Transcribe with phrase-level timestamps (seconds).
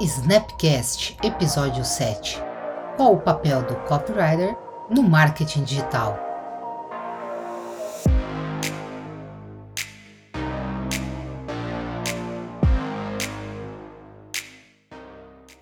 [0.00, 2.42] Snapcast, episódio 7.
[2.96, 4.56] Qual o papel do copywriter
[4.90, 6.18] no marketing digital?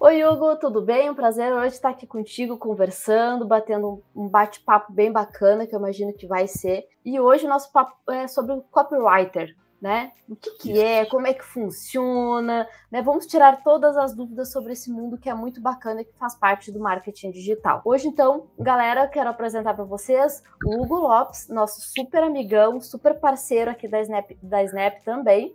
[0.00, 1.10] Oi, Hugo, tudo bem?
[1.10, 6.14] Um prazer hoje estar aqui contigo, conversando, batendo um bate-papo bem bacana, que eu imagino
[6.14, 6.86] que vai ser.
[7.04, 10.12] E hoje o nosso papo é sobre o copywriter, né?
[10.28, 13.02] O que, que é, como é que funciona, né?
[13.02, 16.36] Vamos tirar todas as dúvidas sobre esse mundo que é muito bacana e que faz
[16.36, 17.82] parte do marketing digital.
[17.84, 23.73] Hoje, então, galera, quero apresentar para vocês o Hugo Lopes, nosso super amigão, super parceiro
[23.73, 25.52] aqui da Snap, da Snap também.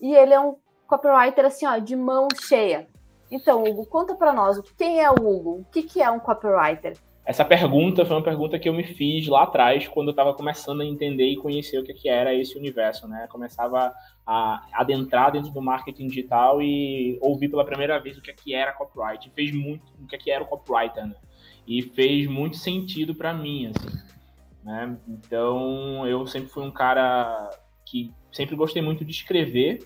[0.00, 0.56] E ele é um
[0.86, 2.88] copywriter assim, ó, de mão cheia.
[3.30, 5.60] Então, Hugo, conta para nós, quem é o Hugo?
[5.60, 6.96] O que, que é um copywriter?
[7.26, 10.80] Essa pergunta foi uma pergunta que eu me fiz lá atrás, quando eu estava começando
[10.80, 13.26] a entender e conhecer o que, que era esse universo, né?
[13.28, 13.92] Começava
[14.24, 18.72] a adentrar dentro do marketing digital e ouvir pela primeira vez o que, que era
[18.72, 19.28] copyright.
[19.30, 21.16] Fez muito o que, que era o copywriter, né?
[21.66, 23.98] E fez muito sentido para mim, assim.
[24.62, 24.96] Né?
[25.08, 27.50] Então, eu sempre fui um cara
[27.84, 29.84] que sempre gostei muito de escrever,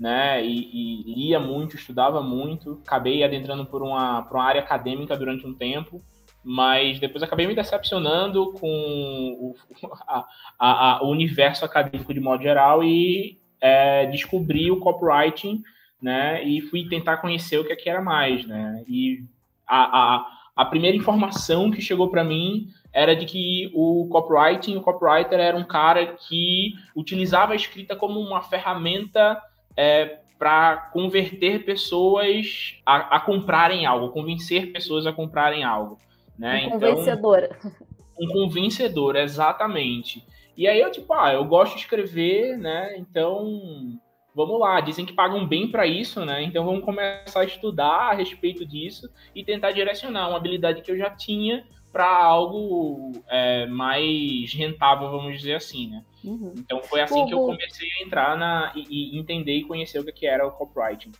[0.00, 0.42] né?
[0.42, 2.80] E, e lia muito, estudava muito.
[2.86, 6.02] Acabei adentrando por uma, por uma área acadêmica durante um tempo
[6.42, 9.54] mas depois acabei me decepcionando com o,
[10.06, 10.24] a,
[10.58, 15.62] a, o universo acadêmico de modo geral e é, descobri o copywriting,
[16.00, 19.24] né, e fui tentar conhecer o que, é que era mais, né, e
[19.66, 20.24] a,
[20.56, 25.56] a, primeira informação que chegou para mim era de que o copywriting, o copywriter era
[25.56, 29.40] um cara que utilizava a escrita como uma ferramenta
[29.76, 35.98] é, para converter pessoas a, a comprarem algo, convencer pessoas a comprarem algo.
[36.38, 36.66] Né?
[36.66, 37.58] Um convencedora.
[37.58, 37.72] Então,
[38.20, 40.24] um convencedor, exatamente.
[40.56, 42.96] E aí eu, tipo, ah, eu gosto de escrever, né?
[42.96, 43.98] Então,
[44.34, 44.80] vamos lá.
[44.80, 46.42] Dizem que pagam bem para isso, né?
[46.42, 50.96] Então vamos começar a estudar a respeito disso e tentar direcionar uma habilidade que eu
[50.96, 56.04] já tinha para algo é, mais rentável, vamos dizer assim, né?
[56.22, 56.54] Uhum.
[56.56, 57.26] Então foi assim uhum.
[57.26, 60.52] que eu comecei a entrar na e, e entender e conhecer o que era o
[60.52, 61.10] copywriting.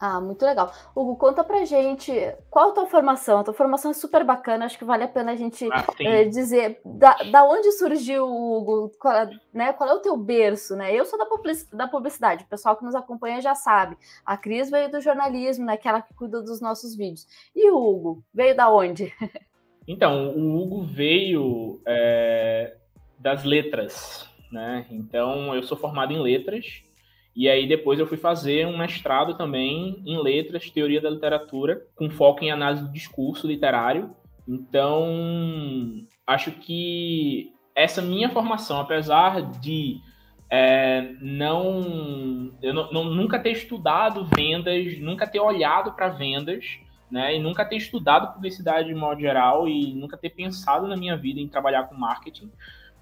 [0.00, 0.72] Ah, muito legal.
[0.94, 2.12] Hugo, conta pra gente
[2.48, 3.40] qual a tua formação.
[3.40, 6.24] A tua formação é super bacana, acho que vale a pena a gente ah, é,
[6.24, 10.94] dizer da, da onde surgiu o Hugo, qual, né, qual é o teu berço, né?
[10.94, 11.26] Eu sou da,
[11.72, 13.98] da publicidade, o pessoal que nos acompanha já sabe.
[14.24, 17.26] A Cris veio do jornalismo, né, que ela que cuida dos nossos vídeos.
[17.54, 19.12] E o Hugo, veio da onde?
[19.90, 22.76] Então, o Hugo veio é,
[23.18, 24.86] das letras, né?
[24.90, 26.82] Então, eu sou formado em letras,
[27.38, 32.10] e aí depois eu fui fazer um mestrado também em letras, teoria da literatura, com
[32.10, 34.10] foco em análise do discurso literário.
[34.48, 40.00] Então, acho que essa minha formação, apesar de
[40.50, 47.36] é, não, eu não, não, nunca ter estudado vendas, nunca ter olhado para vendas, né,
[47.36, 51.38] e nunca ter estudado publicidade de modo geral e nunca ter pensado na minha vida
[51.38, 52.50] em trabalhar com marketing,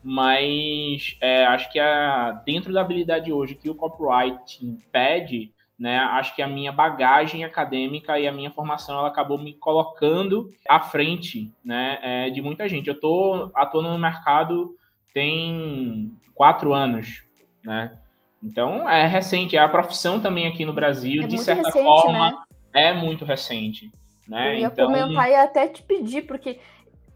[0.08, 6.32] mas é, acho que a, dentro da habilidade hoje que o copywriting pede, né, acho
[6.36, 11.52] que a minha bagagem acadêmica e a minha formação ela acabou me colocando à frente
[11.64, 12.86] né, é, de muita gente.
[12.86, 14.76] Eu estou atuando no mercado
[15.12, 17.24] tem quatro anos,
[17.64, 17.98] né?
[18.40, 19.56] Então é recente.
[19.56, 22.38] A profissão também aqui no Brasil, é de certa recente, forma, né?
[22.72, 23.90] é muito recente.
[24.28, 24.54] Né?
[24.54, 24.86] Eu ia então...
[24.86, 26.60] comentar e até te pedir, porque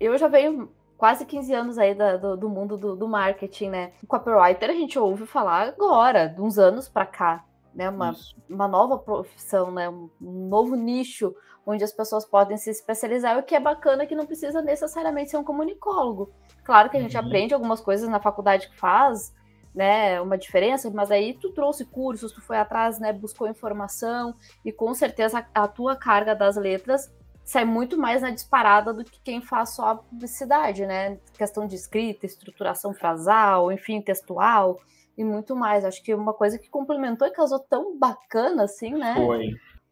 [0.01, 3.93] eu já venho quase 15 anos aí da, do, do, mundo do, do, marketing, né?
[4.03, 7.43] O copywriter a gente ouve falar agora, de uns anos para cá,
[7.75, 7.89] né?
[7.89, 8.15] Uma,
[8.47, 9.89] uma nova profissão, né?
[9.89, 11.35] Um, um novo nicho
[11.65, 15.39] onde as pessoas podem se especializar, o que é bacana que não precisa necessariamente ser
[15.39, 16.31] um comunicólogo.
[16.65, 17.25] Claro que a gente uhum.
[17.25, 19.35] aprende algumas coisas na faculdade que faz,
[19.75, 24.71] né, uma diferença, mas aí tu trouxe cursos, tu foi atrás, né, buscou informação e
[24.71, 27.11] com certeza a, a tua carga das letras
[27.51, 31.19] sai muito mais na disparada do que quem faz só a publicidade, né?
[31.37, 34.79] Questão de escrita, estruturação frasal, enfim, textual
[35.19, 35.85] e muito mais.
[35.85, 39.15] Acho que uma coisa que complementou e causou tão bacana assim, né?
[39.17, 39.51] Foi.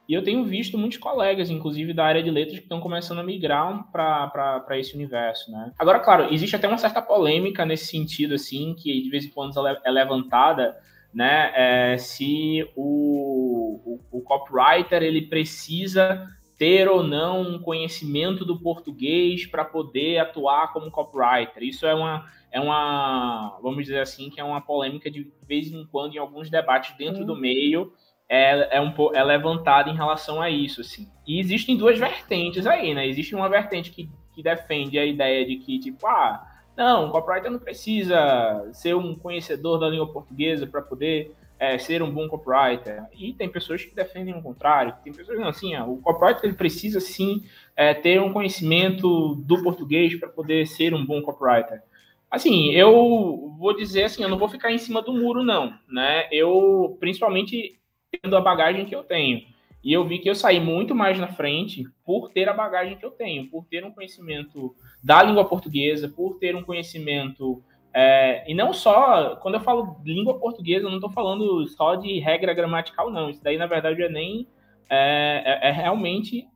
[0.09, 3.25] E eu tenho visto muitos colegas, inclusive da área de letras, que estão começando a
[3.25, 5.73] migrar para esse universo, né?
[5.77, 9.53] Agora, claro, existe até uma certa polêmica nesse sentido, assim, que de vez em quando
[9.67, 10.77] é levantada,
[11.13, 11.53] né?
[11.57, 19.47] É, se o, o, o copywriter ele precisa ter ou não um conhecimento do português
[19.47, 21.63] para poder atuar como copywriter.
[21.63, 25.87] Isso é uma, é uma, vamos dizer assim, que é uma polêmica de vez em
[25.87, 27.93] quando em alguns debates dentro do meio
[28.29, 31.09] é, é, um, é levantada em relação a isso, assim.
[31.27, 33.07] E existem duas vertentes aí, né?
[33.07, 36.45] Existe uma vertente que, que defende a ideia de que, tipo, ah,
[36.77, 42.03] não, o copywriter não precisa ser um conhecedor da língua portuguesa para poder é, ser
[42.03, 43.05] um bom copywriter.
[43.17, 44.95] E tem pessoas que defendem o contrário.
[45.03, 47.45] Tem pessoas que não, assim, o copywriter ele precisa sim
[47.77, 51.83] é, ter um conhecimento do português para poder ser um bom copywriter.
[52.31, 56.29] Assim, eu vou dizer assim, eu não vou ficar em cima do muro, não, né?
[56.31, 57.79] Eu, principalmente,
[58.11, 59.43] tendo a bagagem que eu tenho.
[59.83, 63.05] E eu vi que eu saí muito mais na frente por ter a bagagem que
[63.05, 67.63] eu tenho, por ter um conhecimento da língua portuguesa, por ter um conhecimento.
[67.95, 72.19] É, e não só, quando eu falo língua portuguesa, eu não estou falando só de
[72.19, 73.31] regra gramatical, não.
[73.31, 74.47] Isso daí, na verdade, é nem.
[74.91, 76.47] É, é, é realmente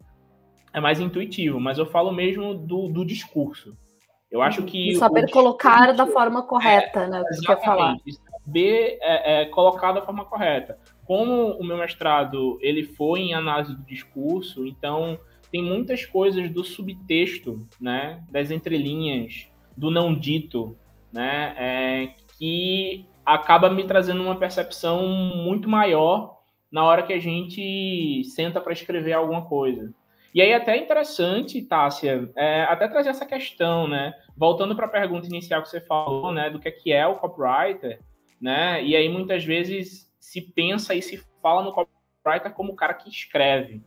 [0.73, 3.77] é mais intuitivo, mas eu falo mesmo do, do discurso.
[4.31, 4.95] Eu acho que.
[4.95, 7.23] saber colocar da forma correta, é, né?
[7.29, 7.97] Que quer falar.
[8.45, 10.79] Saber é, é, colocar da forma correta.
[11.05, 15.19] Como o meu mestrado ele foi em análise do discurso, então
[15.51, 18.25] tem muitas coisas do subtexto, né?
[18.31, 20.79] Das entrelinhas, do não dito,
[21.13, 21.55] né?
[21.57, 28.61] É, que acaba me trazendo uma percepção muito maior na hora que a gente senta
[28.61, 29.93] para escrever alguma coisa.
[30.35, 34.15] E aí até é interessante, Tássia, é, até trazer essa questão, né?
[34.35, 36.49] Voltando para a pergunta inicial que você falou, né?
[36.49, 38.01] Do que é, que é o copywriter,
[38.41, 38.83] né?
[38.83, 43.11] E aí muitas vezes se pensa e se fala no copywriter como o cara que
[43.11, 43.83] escreve,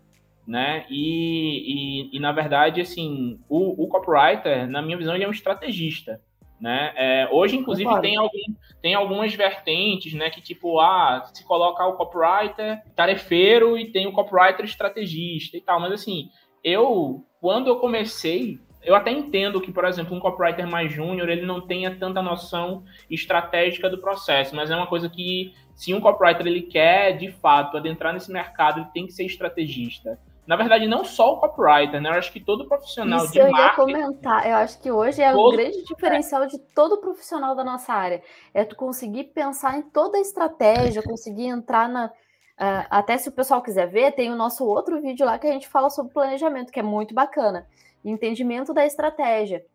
[0.48, 0.86] né?
[0.88, 5.32] E, e, e na verdade, assim, o, o, copywriter, na minha visão, ele é um
[5.32, 6.22] estrategista,
[6.60, 6.94] né?
[6.96, 8.40] É, hoje, inclusive, tem, algum,
[8.82, 10.30] tem algumas vertentes, né?
[10.30, 15.80] Que tipo, ah, se coloca o copywriter tarefeiro e tem o copywriter estrategista e tal.
[15.80, 16.30] Mas assim,
[16.64, 21.46] eu, quando eu comecei, eu até entendo que, por exemplo, um copywriter mais júnior, ele
[21.46, 26.48] não tenha tanta noção estratégica do processo, mas é uma coisa que, se um copywriter
[26.48, 31.04] ele quer, de fato, adentrar nesse mercado, ele tem que ser estrategista na verdade, não
[31.04, 32.10] só o copywriter, né?
[32.10, 33.92] Eu acho que todo profissional Isso de eu marketing...
[33.92, 34.48] ia comentar.
[34.48, 38.22] Eu acho que hoje é o grande diferencial de todo profissional da nossa área.
[38.54, 42.08] É tu conseguir pensar em toda a estratégia, conseguir entrar na...
[42.08, 45.52] Uh, até se o pessoal quiser ver, tem o nosso outro vídeo lá que a
[45.52, 47.68] gente fala sobre planejamento, que é muito bacana.
[48.04, 49.66] Entendimento da estratégia.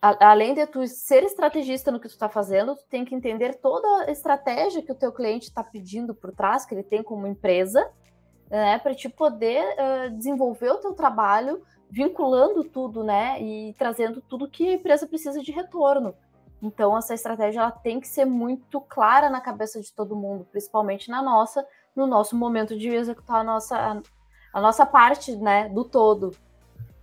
[0.00, 3.56] A, além de tu ser estrategista no que tu está fazendo, tu tem que entender
[3.56, 7.26] toda a estratégia que o teu cliente está pedindo por trás, que ele tem como
[7.26, 7.86] empresa,
[8.50, 14.48] né, para te poder uh, desenvolver o teu trabalho, vinculando tudo, né, e trazendo tudo
[14.48, 16.14] que a empresa precisa de retorno.
[16.60, 21.08] Então essa estratégia ela tem que ser muito clara na cabeça de todo mundo, principalmente
[21.08, 21.64] na nossa,
[21.94, 24.02] no nosso momento de executar a nossa
[24.52, 26.34] a, nossa parte, né, do todo.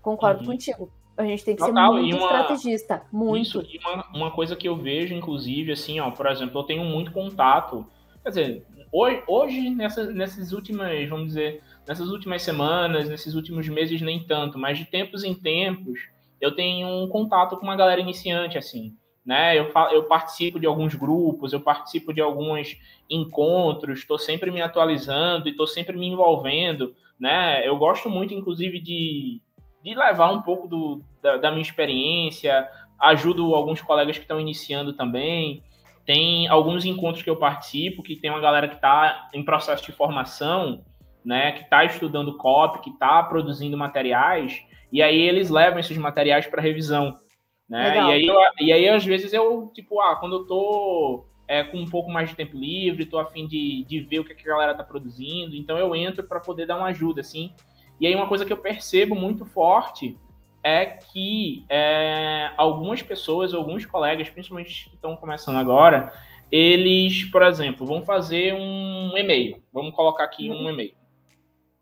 [0.01, 0.47] Concordo uhum.
[0.47, 0.91] contigo.
[1.17, 3.41] A gente tem que Total, ser muito uma, estrategista, muito.
[3.41, 6.83] Isso, e uma, uma coisa que eu vejo, inclusive, assim, ó, por exemplo, eu tenho
[6.83, 7.87] muito contato,
[8.21, 13.99] quer dizer, Hoje, hoje nessas, nessas últimas, vamos dizer, nessas últimas semanas, nesses últimos meses,
[13.99, 15.99] nem tanto, mas de tempos em tempos,
[16.39, 18.95] eu tenho um contato com uma galera iniciante, assim,
[19.25, 19.59] né?
[19.59, 22.77] Eu, eu participo de alguns grupos, eu participo de alguns
[23.09, 27.67] encontros, estou sempre me atualizando e estou sempre me envolvendo, né?
[27.67, 29.41] Eu gosto muito, inclusive, de,
[29.83, 32.65] de levar um pouco do, da, da minha experiência,
[32.97, 35.61] ajudo alguns colegas que estão iniciando também.
[36.05, 39.91] Tem alguns encontros que eu participo, que tem uma galera que está em processo de
[39.91, 40.83] formação,
[41.23, 44.61] né, que está estudando copy, que está produzindo materiais,
[44.91, 47.19] e aí eles levam esses materiais para revisão.
[47.67, 47.95] Né?
[47.95, 51.77] E, aí, eu, e aí, às vezes, eu, tipo, ah, quando eu tô é, com
[51.77, 54.47] um pouco mais de tempo livre, tô a fim de, de ver o que, que
[54.47, 57.51] a galera tá produzindo, então eu entro para poder dar uma ajuda, assim.
[57.99, 60.17] E aí uma coisa que eu percebo muito forte
[60.65, 66.11] é que é, algumas pessoas, alguns colegas, principalmente que estão começando agora,
[66.51, 69.61] eles, por exemplo, vão fazer um e-mail.
[69.71, 70.95] Vamos colocar aqui um e-mail.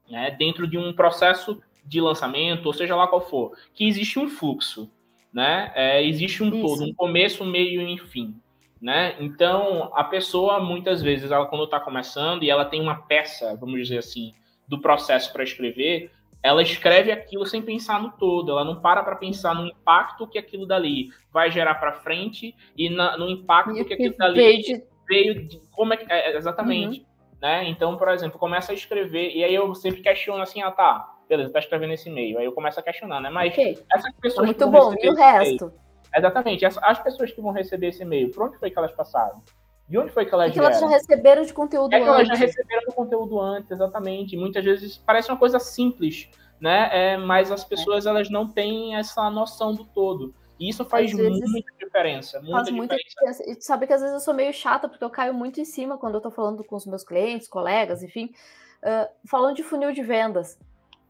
[0.10, 4.28] Né, dentro de um processo de lançamento, ou seja lá qual for, que existe um
[4.28, 4.92] fluxo,
[5.34, 5.72] né?
[5.74, 6.62] É, existe um Isso.
[6.62, 8.36] todo, um começo, um meio e um fim.
[8.82, 9.16] Né?
[9.18, 13.80] Então, a pessoa, muitas vezes, ela quando está começando e ela tem uma peça, vamos
[13.80, 14.34] dizer assim,
[14.68, 16.12] do processo para escrever,
[16.44, 20.38] ela escreve aquilo sem pensar no todo, ela não para para pensar no impacto que
[20.38, 24.62] aquilo dali vai gerar para frente e na, no impacto e que aquilo dali veio
[24.62, 27.06] de, veio de como é, que, é exatamente, uhum.
[27.42, 27.70] né?
[27.70, 31.54] Então, por exemplo, começa a escrever e aí eu sempre questiono assim, ah, tá, beleza,
[31.54, 33.30] tá escrevendo esse e-mail, aí eu começo a questionar, né?
[33.30, 33.80] Mas okay.
[33.90, 35.72] essas pessoas muito bom, e o resto?
[36.14, 39.42] exatamente, as, as pessoas que vão receber esse e-mail, por onde foi que elas passaram?
[39.88, 42.08] De onde foi que elas, que elas já receberam de conteúdo é antes?
[42.08, 44.38] elas já receberam do conteúdo antes, exatamente.
[44.38, 46.90] Muitas vezes parece uma coisa simples, né?
[46.92, 50.34] É, mas as pessoas elas não têm essa noção do todo.
[50.60, 51.46] E isso faz muita
[51.78, 52.40] diferença.
[52.40, 53.44] Muita faz muita diferença.
[53.50, 55.98] E sabe que às vezes eu sou meio chata, porque eu caio muito em cima
[55.98, 58.34] quando eu tô falando com os meus clientes, colegas, enfim,
[58.82, 60.58] uh, falando de funil de vendas.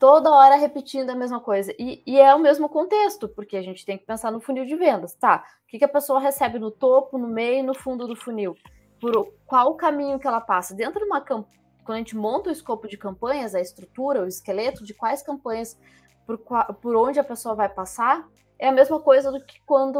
[0.03, 1.74] Toda hora repetindo a mesma coisa.
[1.79, 4.75] E, e, é o mesmo contexto, porque a gente tem que pensar no funil de
[4.75, 5.13] vendas.
[5.13, 8.15] Tá, o que, que a pessoa recebe no topo, no meio e no fundo do
[8.15, 8.55] funil?
[9.03, 10.74] por qual o caminho que ela passa.
[10.74, 11.45] Dentro de uma quando
[11.89, 15.77] a gente monta o escopo de campanhas, a estrutura, o esqueleto de quais campanhas
[16.25, 18.25] por, por onde a pessoa vai passar,
[18.57, 20.00] é a mesma coisa do que quando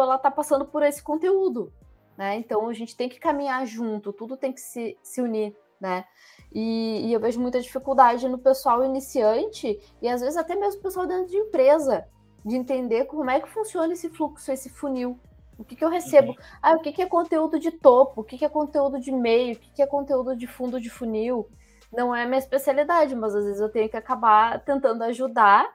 [0.00, 1.70] ela está passando por esse conteúdo.
[2.16, 2.36] Né?
[2.36, 6.04] Então a gente tem que caminhar junto, tudo tem que se, se unir, né?
[6.52, 10.82] E, e, eu vejo muita dificuldade no pessoal iniciante e às vezes até mesmo o
[10.82, 12.06] pessoal dentro de empresa,
[12.44, 15.18] de entender como é que funciona esse fluxo, esse funil.
[15.58, 16.30] O que, que eu recebo?
[16.30, 16.36] Uhum.
[16.62, 18.20] Ah, o que, que é conteúdo de topo?
[18.20, 19.56] O que, que é conteúdo de meio?
[19.56, 21.48] O que, que é conteúdo de fundo de funil?
[21.92, 25.68] Não é minha especialidade, mas às vezes eu tenho que acabar tentando ajudar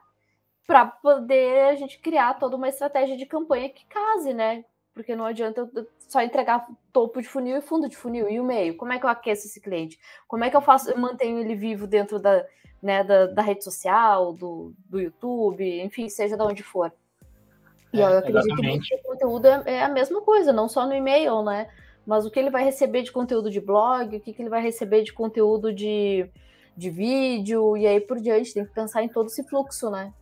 [0.66, 4.64] para poder a gente criar toda uma estratégia de campanha que case, né?
[4.94, 8.44] Porque não adianta eu só entregar topo de funil e fundo de funil e o
[8.44, 8.76] meio.
[8.76, 9.98] Como é que eu aqueço esse cliente?
[10.28, 12.46] Como é que eu faço, eu mantenho ele vivo dentro da,
[12.80, 16.92] né, da, da rede social, do, do YouTube, enfim, seja de onde for.
[17.92, 18.88] E é, eu acredito exatamente.
[18.88, 21.68] que o conteúdo é, é, a mesma coisa, não só no e-mail, né?
[22.06, 24.60] Mas o que ele vai receber de conteúdo de blog, o que, que ele vai
[24.60, 26.28] receber de conteúdo de,
[26.76, 30.12] de vídeo, e aí por diante, tem que pensar em todo esse fluxo, né?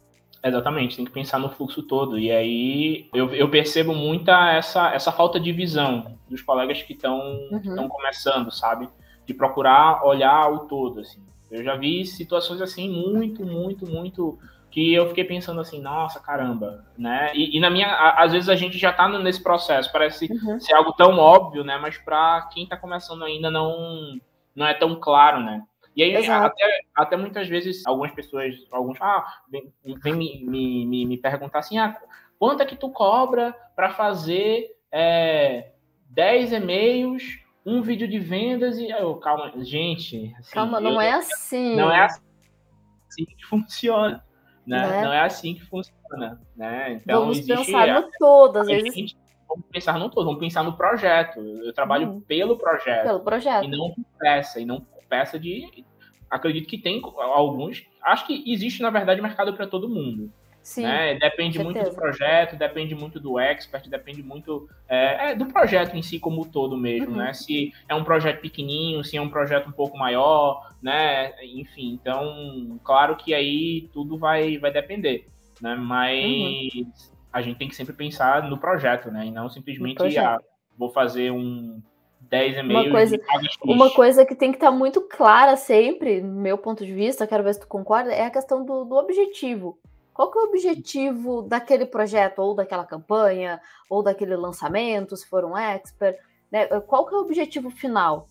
[0.45, 2.19] Exatamente, tem que pensar no fluxo todo.
[2.19, 7.19] E aí eu, eu percebo muita essa, essa falta de visão dos colegas que estão
[7.51, 7.89] uhum.
[7.89, 8.89] começando, sabe?
[9.25, 11.23] De procurar olhar o todo, assim.
[11.51, 14.39] Eu já vi situações assim muito, muito, muito
[14.71, 17.31] que eu fiquei pensando assim, nossa, caramba, né?
[17.35, 20.59] E, e na minha, às vezes a gente já tá nesse processo, parece uhum.
[20.59, 21.77] ser algo tão óbvio, né?
[21.77, 24.19] Mas para quem tá começando ainda não
[24.57, 25.63] não é tão claro, né?
[25.95, 31.19] E aí, até, até muitas vezes, algumas pessoas, alguns, ah, vem, vem me, me, me,
[31.19, 32.01] perguntar assim, ah,
[32.39, 35.73] quanto é que tu cobra para fazer é,
[36.09, 37.23] 10 e-mails,
[37.65, 38.89] um vídeo de vendas e...
[38.89, 40.35] Eu, calma, gente...
[40.39, 41.77] Assim, calma, não eu, é assim.
[41.77, 44.25] Não é assim que funciona,
[44.67, 44.87] né?
[44.89, 45.03] né?
[45.03, 46.95] Não é assim que funciona, né?
[46.95, 49.15] Então, Vamos existe, pensar no todo, às vezes...
[49.47, 51.39] Vamos pensar no todo, vamos pensar no projeto.
[51.39, 52.21] Eu trabalho hum.
[52.23, 53.05] pelo projeto.
[53.05, 53.65] Pelo projeto.
[53.65, 54.81] E não por peça, e não
[55.13, 55.85] peça de.
[56.31, 57.87] Acredito que tem alguns.
[58.03, 60.33] Acho que existe, na verdade, mercado para todo mundo.
[60.63, 61.15] Sim, né?
[61.17, 66.03] Depende muito do projeto, depende muito do expert, depende muito é, é, do projeto em
[66.03, 67.17] si como todo mesmo, uhum.
[67.17, 67.35] né?
[67.35, 71.35] Se é um projeto pequenininho, se é um projeto um pouco maior, né?
[71.43, 75.27] Enfim, então, claro que aí tudo vai, vai depender,
[75.61, 75.75] né?
[75.75, 76.93] Mas uhum.
[77.33, 79.27] a gente tem que sempre pensar no projeto, né?
[79.27, 80.39] E não simplesmente, ah,
[80.79, 81.83] vou fazer um
[82.33, 82.87] 10 e-mails.
[82.87, 83.21] Uma coisa,
[83.63, 87.27] uma coisa que tem que estar tá muito clara sempre, no meu ponto de vista,
[87.27, 89.79] quero ver se tu concorda, é a questão do, do objetivo.
[90.15, 95.45] Qual que é o objetivo daquele projeto, ou daquela campanha, ou daquele lançamento, se for
[95.45, 96.19] um expert?
[96.51, 96.67] Né?
[96.81, 98.29] Qual que é o objetivo final?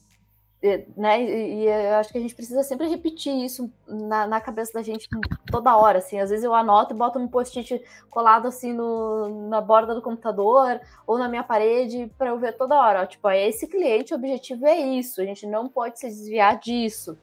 [0.96, 1.24] Né?
[1.24, 5.10] E, eu acho que a gente precisa sempre repetir isso na, na, cabeça da gente
[5.52, 6.20] toda hora, assim.
[6.20, 10.80] Às vezes eu anoto e boto um post-it colado assim no, na borda do computador
[11.08, 13.08] ou na minha parede para eu ver toda hora.
[13.08, 15.20] Tipo, ó, esse cliente, o objetivo é isso.
[15.20, 17.18] A gente não pode se desviar disso.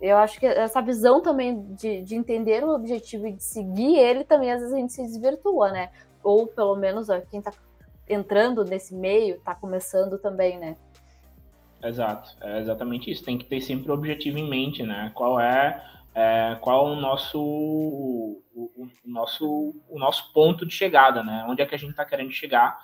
[0.00, 4.24] Eu acho que essa visão também de, de entender o objetivo e de seguir ele
[4.24, 5.90] também às vezes a gente se desvirtua, né?
[6.22, 7.52] Ou pelo menos ó, quem está
[8.08, 10.76] entrando nesse meio está começando também, né?
[11.82, 13.24] Exato, é exatamente isso.
[13.24, 15.10] Tem que ter sempre o objetivo em mente, né?
[15.14, 15.82] Qual é,
[16.14, 21.44] é qual o nosso, o, o, nosso, o nosso ponto de chegada, né?
[21.48, 22.80] Onde é que a gente está querendo chegar?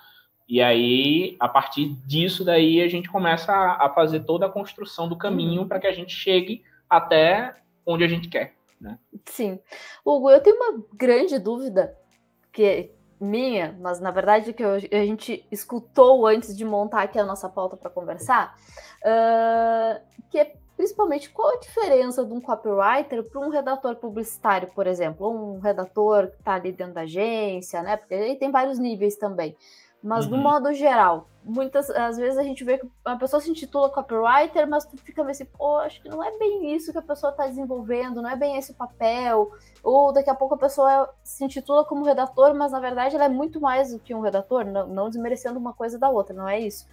[0.47, 5.09] E aí, a partir disso daí, a gente começa a, a fazer toda a construção
[5.09, 5.67] do caminho uhum.
[5.67, 8.97] para que a gente chegue até onde a gente quer, né?
[9.25, 9.59] Sim.
[10.05, 11.97] Hugo, eu tenho uma grande dúvida
[12.51, 17.47] que minha, mas na verdade que a gente escutou antes de montar aqui a nossa
[17.47, 18.57] pauta para conversar,
[19.01, 24.87] uh, que é principalmente qual a diferença de um copywriter para um redator publicitário, por
[24.87, 27.95] exemplo, um redator que está ali dentro da agência, né?
[27.95, 29.55] Porque aí tem vários níveis também.
[30.05, 30.37] Mas, uhum.
[30.37, 34.85] modo geral, muitas às vezes a gente vê que a pessoa se intitula copywriter, mas
[34.85, 37.47] tu fica meio assim, pô, acho que não é bem isso que a pessoa está
[37.47, 39.51] desenvolvendo, não é bem esse o papel.
[39.83, 43.29] Ou daqui a pouco a pessoa se intitula como redator, mas na verdade ela é
[43.29, 46.59] muito mais do que um redator, não, não desmerecendo uma coisa da outra, não é
[46.59, 46.87] isso.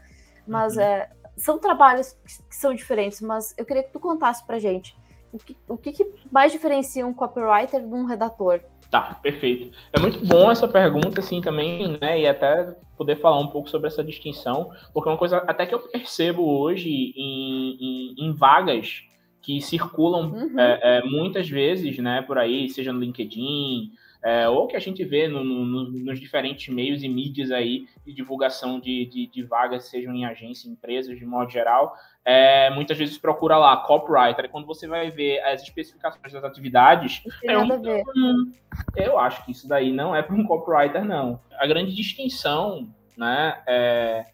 [0.47, 0.83] Mas uhum.
[0.83, 2.17] é, são trabalhos
[2.49, 4.97] que são diferentes, mas eu queria que tu contasse pra gente
[5.33, 8.61] o que, o que, que mais diferencia um copywriter de um redator.
[8.91, 9.75] Tá, perfeito.
[9.93, 12.21] É muito bom essa pergunta, assim, também, né?
[12.21, 15.75] E até poder falar um pouco sobre essa distinção, porque é uma coisa até que
[15.75, 19.05] eu percebo hoje em, em, em vagas
[19.41, 20.61] que circulam uhum.
[20.61, 23.91] é, é, muitas vezes, né, por aí, seja no LinkedIn,
[24.25, 28.13] é, ou que a gente vê no, no, nos diferentes meios e mídias aí de
[28.13, 33.19] divulgação de, de, de vagas, sejam em agência, empresas, de modo geral, é, muitas vezes
[33.19, 38.53] procura lá copywriter, quando você vai ver as especificações das atividades, é um, hum,
[38.95, 41.41] eu acho que isso daí não é para um copywriter, não.
[41.59, 44.27] A grande distinção né, é,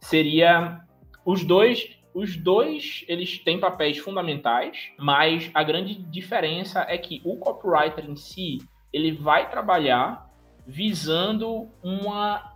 [0.00, 0.80] seria
[1.24, 7.36] Os dois, os dois, eles têm papéis fundamentais, mas a grande diferença é que o
[7.36, 8.58] copywriter em si,
[8.92, 10.30] ele vai trabalhar
[10.66, 12.52] visando uma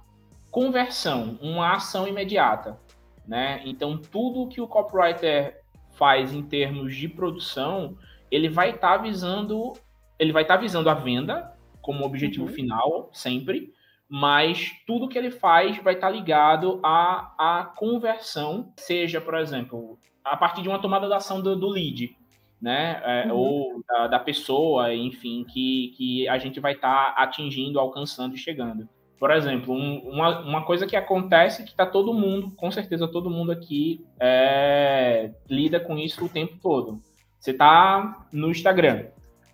[0.51, 2.79] conversão, uma ação imediata,
[3.27, 3.61] né?
[3.65, 5.61] Então, tudo que o copywriter
[5.93, 7.97] faz em termos de produção,
[8.31, 9.73] ele vai estar tá visando,
[10.19, 12.53] ele vai estar tá visando a venda como objetivo uhum.
[12.53, 13.73] final, sempre,
[14.09, 19.99] mas tudo que ele faz vai estar tá ligado à, à conversão, seja, por exemplo,
[20.25, 22.17] a partir de uma tomada da ação do, do lead,
[22.61, 23.01] né?
[23.05, 23.37] É, uhum.
[23.37, 28.39] Ou da, da, pessoa, enfim, que, que a gente vai estar tá atingindo, alcançando e
[28.39, 28.89] chegando.
[29.19, 33.31] Por exemplo, um, uma, uma coisa que acontece que está todo mundo, com certeza todo
[33.31, 37.01] mundo aqui é, lida com isso o tempo todo.
[37.39, 39.07] Você está no Instagram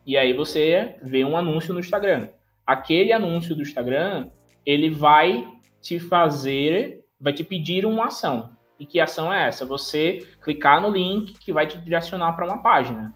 [0.05, 2.29] e aí você vê um anúncio no Instagram.
[2.67, 4.29] Aquele anúncio do Instagram,
[4.67, 5.49] ele vai
[5.81, 8.51] te fazer, vai te pedir uma ação.
[8.83, 9.65] E que ação é essa?
[9.65, 13.15] Você clicar no link que vai te direcionar para uma página.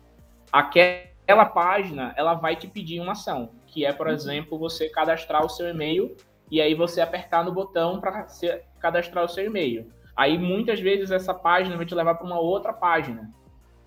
[0.53, 4.13] Aquela página, ela vai te pedir uma ação, que é, por uhum.
[4.13, 6.17] exemplo, você cadastrar o seu e-mail
[6.49, 8.29] e aí você apertar no botão para
[8.79, 9.91] cadastrar o seu e-mail.
[10.17, 13.29] Aí muitas vezes essa página vai te levar para uma outra página.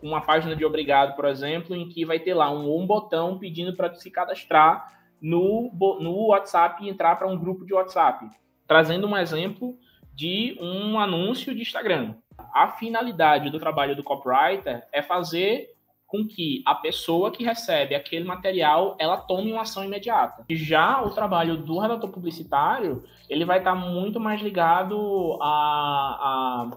[0.04, 3.74] Uma página de obrigado, por exemplo, em que vai ter lá um, um botão pedindo
[3.74, 5.72] para se cadastrar no,
[6.02, 8.30] no WhatsApp e entrar para um grupo de WhatsApp.
[8.68, 9.78] Trazendo um exemplo
[10.20, 12.14] de um anúncio de Instagram.
[12.54, 15.70] A finalidade do trabalho do copywriter é fazer
[16.06, 20.44] com que a pessoa que recebe aquele material ela tome uma ação imediata.
[20.50, 26.68] Já o trabalho do redator publicitário ele vai estar muito mais ligado a,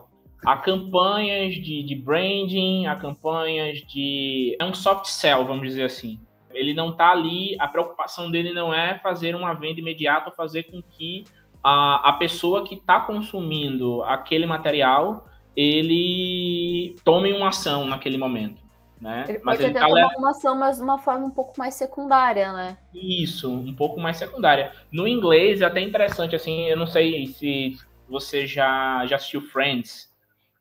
[0.45, 5.83] a, a campanhas de, de, branding, a campanhas de é um soft sell, vamos dizer
[5.83, 6.21] assim.
[6.53, 10.81] Ele não está ali, a preocupação dele não é fazer uma venda imediata, fazer com
[10.81, 11.25] que
[11.63, 18.63] a, a pessoa que está consumindo aquele material ele tome uma ação naquele momento.
[19.01, 19.25] Né?
[19.29, 21.55] Ele mas pode ele até tá tomar uma ação, mas de uma forma um pouco
[21.59, 22.79] mais secundária, né?
[22.95, 24.73] Isso, um pouco mais secundária.
[24.93, 27.77] No inglês é até interessante, assim, eu não sei se
[28.09, 30.09] você já, já assistiu Friends,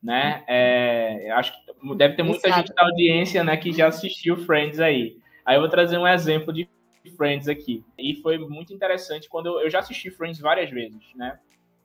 [0.01, 0.43] né?
[0.47, 2.61] É, acho que deve ter muita Exato.
[2.61, 5.17] gente da audiência, né, que já assistiu Friends aí.
[5.45, 6.67] Aí eu vou trazer um exemplo de
[7.09, 7.83] Friends aqui.
[7.97, 11.39] E foi muito interessante quando eu, eu já assisti Friends várias vezes, né?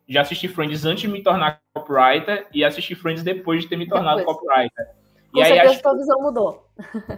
[0.08, 3.88] Já assisti Friends antes de me tornar copywriter e assisti Friends depois de ter me
[3.88, 4.36] tornado depois.
[4.36, 4.86] copywriter.
[5.32, 6.66] Com e certeza aí, a sua visão mudou.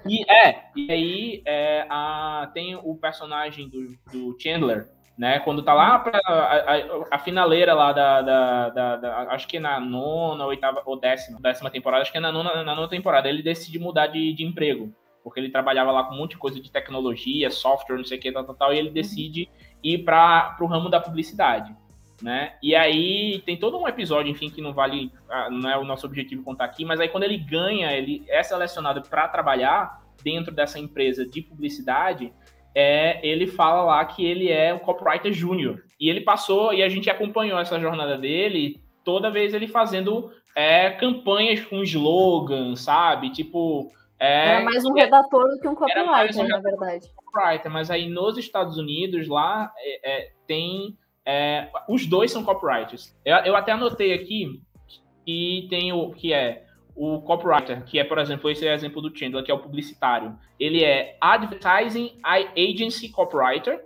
[0.06, 5.40] E, é, e aí é, a, tem o personagem do, do Chandler, né?
[5.40, 9.58] Quando tá lá pra, a, a, a finaleira lá da, da, da, da, Acho que
[9.58, 13.28] na nona, oitava ou décima, décima temporada, acho que é na nona, na nona temporada,
[13.28, 14.94] ele decide mudar de, de emprego.
[15.22, 18.20] Porque ele trabalhava lá com um monte de coisa de tecnologia, software, não sei o
[18.20, 19.48] que, tal, tal, tal, e ele decide
[19.83, 21.74] ir para o ramo da publicidade
[22.22, 22.54] né?
[22.62, 26.07] E aí tem todo um episódio, enfim, que não vale, ah, não é o nosso
[26.07, 30.78] objetivo contar aqui, mas aí quando ele ganha, ele é selecionado para trabalhar dentro dessa
[30.78, 32.33] empresa de publicidade,
[32.74, 35.85] é, ele fala lá que ele é o copywriter júnior.
[35.98, 40.90] E ele passou, e a gente acompanhou essa jornada dele, toda vez ele fazendo é,
[40.90, 43.31] campanhas com slogan, sabe?
[43.31, 43.90] Tipo.
[44.20, 47.07] É, era mais um redator do que um copywriter, um na verdade.
[47.14, 53.14] Copywriter, mas aí nos Estados Unidos, lá, é, é tem é, os dois são copywriters.
[53.24, 54.62] Eu, eu, até anotei aqui
[55.26, 56.64] que tem o que é
[56.96, 59.59] o copywriter, que é, por exemplo, esse é o exemplo do Chandler, que é o
[59.59, 60.37] publicitário.
[60.59, 63.85] Ele é Advertising Agency Copywriter.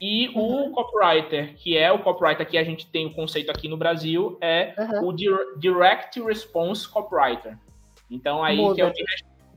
[0.00, 0.68] E uhum.
[0.68, 4.38] o copywriter, que é o copywriter que a gente tem o conceito aqui no Brasil,
[4.40, 5.08] é uhum.
[5.08, 5.12] o
[5.58, 7.58] Direct Response Copywriter.
[8.08, 9.04] Então, aí que é, de,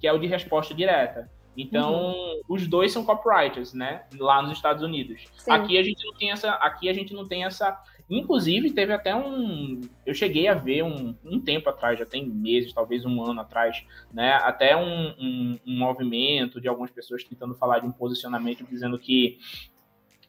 [0.02, 1.30] que é, o de, resposta direta.
[1.56, 2.42] Então, uhum.
[2.50, 4.04] os dois são copywriters, né?
[4.18, 5.26] Lá nos Estados Unidos.
[5.38, 5.52] Sim.
[5.52, 6.52] Aqui a gente não tem essa.
[6.54, 7.78] Aqui a gente não tem essa.
[8.10, 9.82] Inclusive, teve até um.
[10.06, 13.86] Eu cheguei a ver um, um tempo atrás, já tem meses, talvez um ano atrás,
[14.14, 14.34] né?
[14.34, 19.38] Até um, um, um movimento de algumas pessoas tentando falar de um posicionamento, dizendo que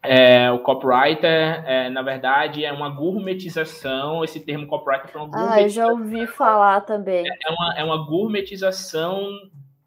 [0.03, 4.25] é, o copywriter, é, na verdade, é uma gourmetização.
[4.25, 5.59] Esse termo copywriter foi uma gourmetização.
[5.59, 7.25] Ah, eu já ouvi falar também.
[7.25, 9.31] É, é uma, é uma gourmetização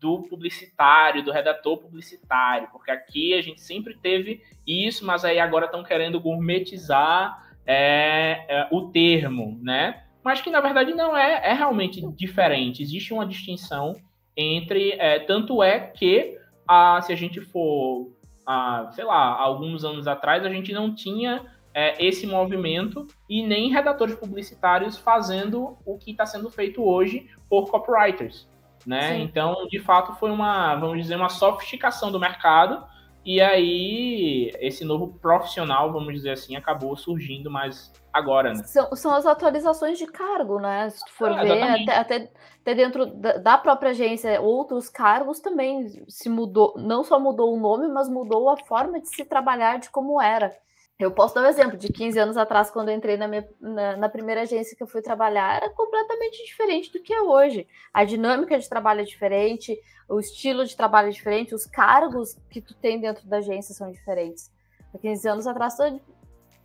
[0.06, 5.66] do publicitário, do redator publicitário, porque aqui a gente sempre teve isso, mas aí agora
[5.66, 10.04] estão querendo gourmetizar é, é, o termo, né?
[10.24, 12.84] Mas que na verdade não é, é realmente diferente.
[12.84, 13.96] Existe uma distinção
[14.38, 16.38] entre, é, tanto é que
[16.68, 18.12] a, se a gente for,
[18.46, 23.72] a, sei lá, alguns anos atrás a gente não tinha é, esse movimento e nem
[23.72, 28.48] redatores publicitários fazendo o que está sendo feito hoje por copywriters
[28.86, 29.16] né?
[29.16, 29.24] Sim.
[29.24, 32.86] Então, de fato, foi uma, vamos dizer, uma sofisticação do mercado
[33.26, 38.64] E aí, esse novo profissional, vamos dizer assim, acabou surgindo mais agora, né?
[38.64, 40.90] São, são as atualizações de cargo, né?
[40.90, 45.40] Se tu for é, ver, até, até, até, dentro da, da, própria agência, outros cargos
[45.40, 49.80] também se mudou, não só mudou o nome, mas mudou a forma de se trabalhar
[49.80, 50.56] de como era.
[50.98, 53.98] Eu posso dar um exemplo de 15 anos atrás, quando eu entrei na, minha, na,
[53.98, 57.68] na, primeira agência que eu fui trabalhar, era completamente diferente do que é hoje.
[57.94, 59.78] A dinâmica de trabalho é diferente,
[60.08, 63.92] o estilo de trabalho é diferente, os cargos que tu tem dentro da agência são
[63.92, 64.50] diferentes.
[64.94, 65.76] Há 15 anos atrás,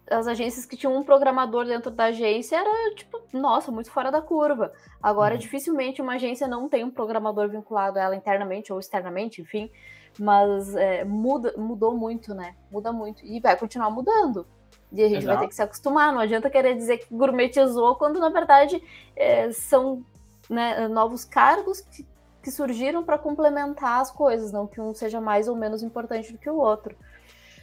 [0.08, 4.22] as agências que tinham um programador dentro da agência era, tipo, nossa, muito fora da
[4.22, 4.72] curva.
[5.02, 5.40] Agora, uhum.
[5.40, 9.68] dificilmente uma agência não tem um programador vinculado a ela internamente ou externamente, enfim
[10.18, 12.54] mas é, muda, mudou muito, né?
[12.70, 13.24] Muda muito.
[13.24, 14.46] E vai continuar mudando.
[14.92, 15.26] E a gente Exato.
[15.26, 16.12] vai ter que se acostumar.
[16.12, 18.82] Não adianta querer dizer que gourmetizou, quando na verdade
[19.14, 20.04] é, são
[20.48, 22.06] né, novos cargos que,
[22.42, 26.38] que surgiram para complementar as coisas, não que um seja mais ou menos importante do
[26.38, 26.96] que o outro.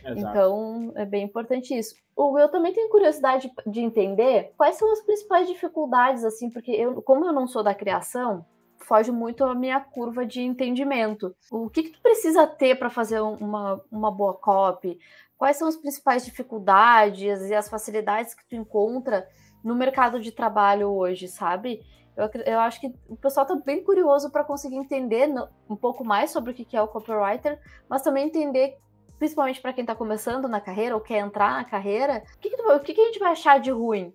[0.05, 0.19] Exato.
[0.19, 1.95] Então, é bem importante isso.
[2.17, 7.25] Eu também tenho curiosidade de entender quais são as principais dificuldades, assim, porque eu, como
[7.25, 8.45] eu não sou da criação,
[8.87, 11.35] foge muito a minha curva de entendimento.
[11.51, 14.97] O que, que tu precisa ter para fazer uma, uma boa copy?
[15.37, 19.27] Quais são as principais dificuldades e as facilidades que tu encontra
[19.63, 21.81] no mercado de trabalho hoje, sabe?
[22.15, 25.29] Eu, eu acho que o pessoal está bem curioso para conseguir entender
[25.69, 28.77] um pouco mais sobre o que é o copywriter, mas também entender,
[29.19, 32.61] principalmente para quem está começando na carreira ou quer entrar na carreira, o que, que,
[32.61, 34.13] o que, que a gente vai achar de ruim,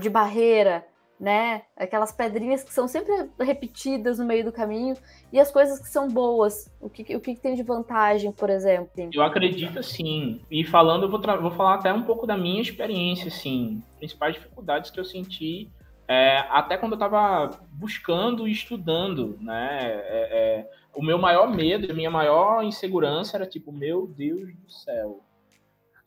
[0.00, 0.84] de barreira,
[1.18, 1.62] né?
[1.76, 4.94] Aquelas pedrinhas que são sempre repetidas no meio do caminho
[5.32, 6.70] e as coisas que são boas.
[6.80, 8.90] O que, o que tem de vantagem, por exemplo?
[9.12, 10.42] Eu acredito sim.
[10.50, 13.82] E falando, eu vou, vou falar até um pouco da minha experiência, assim.
[13.98, 15.70] Principais dificuldades que eu senti
[16.08, 19.80] é, até quando eu estava buscando e estudando, né?
[19.82, 24.70] É, é, o meu maior medo, a minha maior insegurança era tipo, meu Deus do
[24.70, 25.20] céu,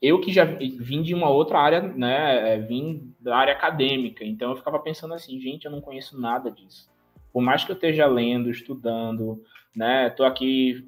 [0.01, 4.51] eu que já vim de uma outra área, né, é, vim da área acadêmica, então
[4.51, 6.89] eu ficava pensando assim, gente, eu não conheço nada disso.
[7.33, 9.43] Por mais que eu esteja lendo, estudando,
[9.75, 10.85] né, tô aqui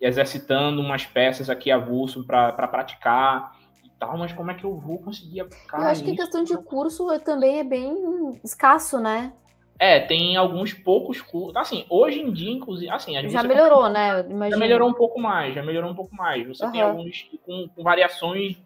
[0.00, 4.98] exercitando umas peças aqui avulso para praticar e tal, mas como é que eu vou
[4.98, 9.32] conseguir aplicar Eu acho que a questão de curso também é bem escasso, né?
[9.78, 11.56] É, tem alguns poucos cursos.
[11.56, 14.20] Assim, hoje em dia, inclusive, assim, já melhorou, né?
[14.20, 14.50] Imagina.
[14.50, 16.46] Já melhorou um pouco mais, já melhorou um pouco mais.
[16.46, 16.70] Você uhum.
[16.70, 18.58] tem alguns com, com, variações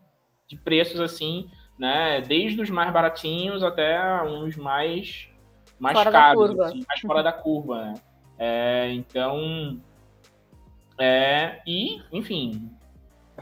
[0.49, 2.21] de preços assim, né?
[2.21, 5.29] Desde os mais baratinhos até uns mais
[5.79, 7.95] mais fora caros, assim, mais fora da curva, né?
[8.39, 9.81] É, então,
[10.99, 12.71] é, e, enfim,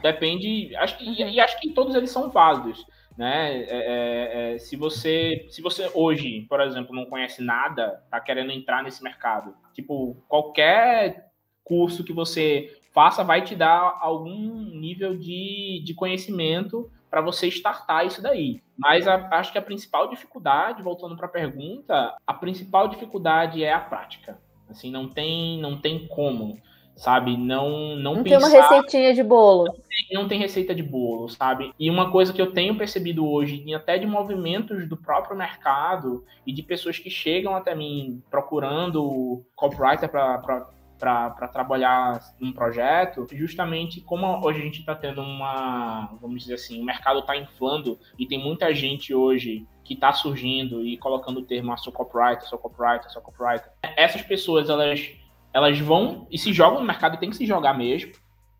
[0.01, 0.75] depende.
[0.75, 2.85] Acho que, e, e acho que todos eles são válidos
[3.17, 3.61] né?
[3.61, 8.51] É, é, é, se você se você hoje, por exemplo, não conhece nada, tá querendo
[8.51, 11.31] entrar nesse mercado, tipo qualquer
[11.63, 18.07] curso que você faça vai te dar algum nível de, de conhecimento para você startar
[18.07, 18.59] isso daí.
[18.75, 23.71] Mas a, acho que a principal dificuldade, voltando para a pergunta, a principal dificuldade é
[23.71, 24.39] a prática.
[24.67, 26.57] Assim, não tem não tem como
[26.95, 27.37] sabe?
[27.37, 29.65] Não não, não pensar, tem uma receitinha de bolo.
[29.65, 31.71] Não tem, não tem, receita de bolo, sabe?
[31.79, 36.51] E uma coisa que eu tenho percebido hoje, até de movimentos do próprio mercado e
[36.51, 40.67] de pessoas que chegam até mim procurando copywriter para
[40.99, 46.81] para trabalhar num projeto, justamente como hoje a gente está tendo uma, vamos dizer assim,
[46.81, 51.45] o mercado está inflando e tem muita gente hoje que está surgindo e colocando o
[51.45, 53.69] termo ah, sou copywriter, sou copywriter, sou copywriter.
[53.97, 55.09] Essas pessoas, elas
[55.53, 58.13] elas vão e se jogam no mercado e tem que se jogar mesmo,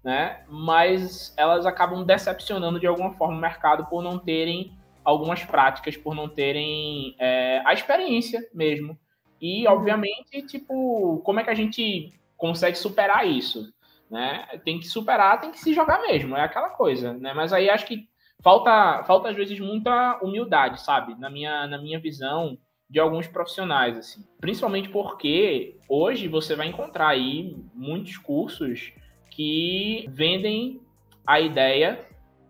[0.04, 0.44] né?
[0.48, 6.14] Mas elas acabam decepcionando de alguma forma o mercado por não terem algumas práticas, por
[6.14, 8.98] não terem é, a experiência mesmo.
[9.42, 12.14] E, obviamente, tipo, como é que a gente
[12.44, 13.74] consegue superar isso?
[14.12, 14.46] Né?
[14.66, 17.34] Tem que superar, tem que se jogar mesmo, é aquela coisa, né?
[17.34, 18.10] Mas aí acho que
[18.44, 21.18] falta, falta às vezes muita humildade, sabe?
[21.18, 22.58] Na minha, na minha visão,
[22.90, 24.26] de alguns profissionais, assim.
[24.42, 28.92] Principalmente porque hoje você vai encontrar aí muitos cursos
[29.32, 30.82] que vendem
[31.26, 32.06] a ideia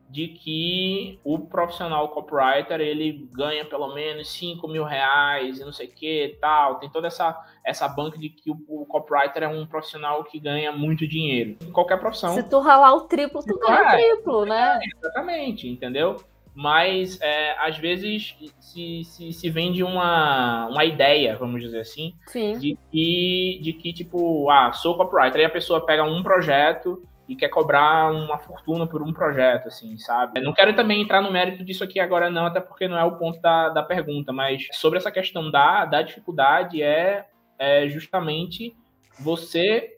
[0.09, 5.87] de que o profissional copywriter ele ganha pelo menos 5 mil reais e não sei
[5.87, 6.75] o que tal.
[6.75, 7.35] Tem toda essa,
[7.65, 11.57] essa banca de que o, o, copywriter é um profissional que ganha muito dinheiro.
[11.61, 12.33] Em qualquer profissão.
[12.35, 14.79] Se tu ralar o triplo, tu ganha o triplo, né?
[14.81, 16.17] É, exatamente, entendeu?
[16.55, 22.57] mas é, às vezes se, se, se, vende uma, uma ideia, vamos dizer assim, Sim.
[22.59, 27.35] De, que, de que, tipo, ah, sou copywriter, aí a pessoa pega um projeto e
[27.35, 30.41] quer cobrar uma fortuna por um projeto, assim, sabe?
[30.41, 33.17] Não quero também entrar no mérito disso aqui agora não, até porque não é o
[33.17, 37.25] ponto da, da pergunta, mas sobre essa questão da, da dificuldade é,
[37.57, 38.75] é justamente
[39.19, 39.97] você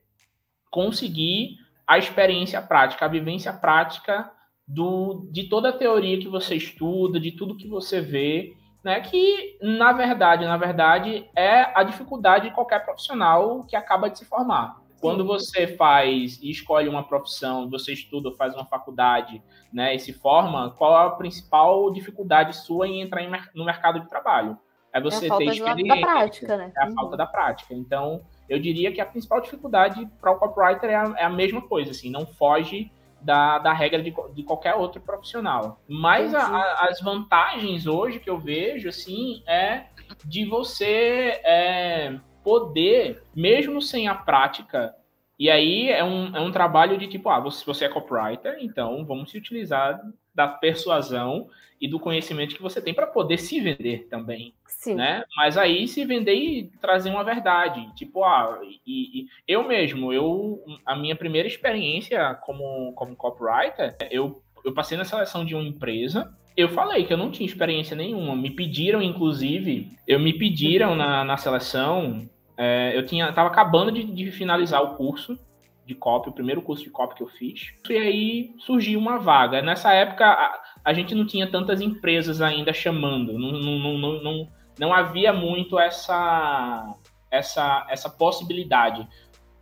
[0.69, 1.57] conseguir
[1.87, 4.31] a experiência prática, a vivência prática
[4.67, 8.99] do, de toda a teoria que você estuda, de tudo que você vê, né?
[9.01, 14.25] Que na verdade, na verdade, é a dificuldade de qualquer profissional que acaba de se
[14.25, 14.84] formar.
[15.05, 19.41] Quando você faz e escolhe uma profissão, você estuda, faz uma faculdade,
[19.71, 23.21] né, e se forma, qual é a principal dificuldade sua em entrar
[23.53, 24.57] no mercado de trabalho?
[24.91, 26.71] É você é ter experiência, da prática, né?
[26.75, 26.93] é a uhum.
[26.93, 27.73] falta da prática.
[27.73, 31.61] Então, eu diria que a principal dificuldade para o copywriter é a, é a, mesma
[31.61, 32.89] coisa, assim, não foge
[33.21, 35.81] da, da regra de, de qualquer outro profissional.
[35.85, 39.87] Mas a, a, as vantagens hoje que eu vejo, assim, é
[40.23, 44.95] de você é, poder, mesmo sem a prática,
[45.37, 49.03] e aí é um, é um trabalho de tipo, ah, você, você é copywriter, então
[49.03, 49.99] vamos se utilizar
[50.33, 51.49] da persuasão
[51.81, 54.53] e do conhecimento que você tem para poder se vender também.
[54.67, 54.93] Sim.
[54.95, 55.23] Né?
[55.35, 57.91] Mas aí se vender e trazer uma verdade.
[57.95, 64.41] Tipo, ah, e, e, eu mesmo, eu a minha primeira experiência como, como copywriter, eu,
[64.63, 66.31] eu passei na seleção de uma empresa.
[66.55, 68.35] Eu falei que eu não tinha experiência nenhuma.
[68.35, 72.29] Me pediram, inclusive, eu me pediram na, na seleção.
[72.57, 75.37] É, eu tinha, tava acabando de, de finalizar o curso
[75.85, 77.73] de copy, o primeiro curso de copy que eu fiz.
[77.89, 79.61] E aí surgiu uma vaga.
[79.61, 84.47] Nessa época, a, a gente não tinha tantas empresas ainda chamando, não, não, não, não,
[84.79, 86.95] não havia muito essa,
[87.29, 89.07] essa, essa possibilidade.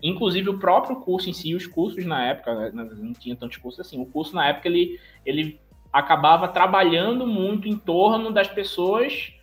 [0.02, 3.86] Inclusive, o próprio curso em si, os cursos na época, né, não tinha tantos cursos
[3.86, 5.60] assim, o curso na época ele, ele
[5.92, 9.34] acabava trabalhando muito em torno das pessoas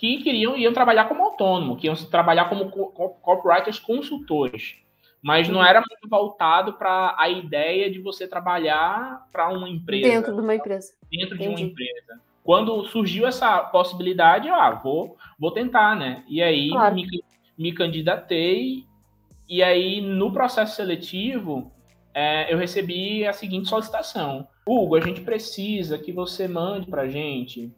[0.00, 4.80] que queriam iam trabalhar como autônomo, que iam trabalhar como copywriters consultores
[5.22, 5.66] mas não uhum.
[5.66, 10.08] era muito voltado para a ideia de você trabalhar para uma empresa.
[10.08, 10.94] Dentro de uma empresa.
[11.10, 11.56] Dentro Entendi.
[11.56, 12.20] de uma empresa.
[12.42, 16.24] Quando surgiu essa possibilidade, eu, ah, vou, vou tentar, né?
[16.26, 16.94] E aí claro.
[16.94, 17.06] me,
[17.58, 18.86] me candidatei,
[19.46, 21.70] e aí no processo seletivo
[22.14, 24.48] é, eu recebi a seguinte solicitação.
[24.66, 27.70] Hugo, a gente precisa que você mande para gente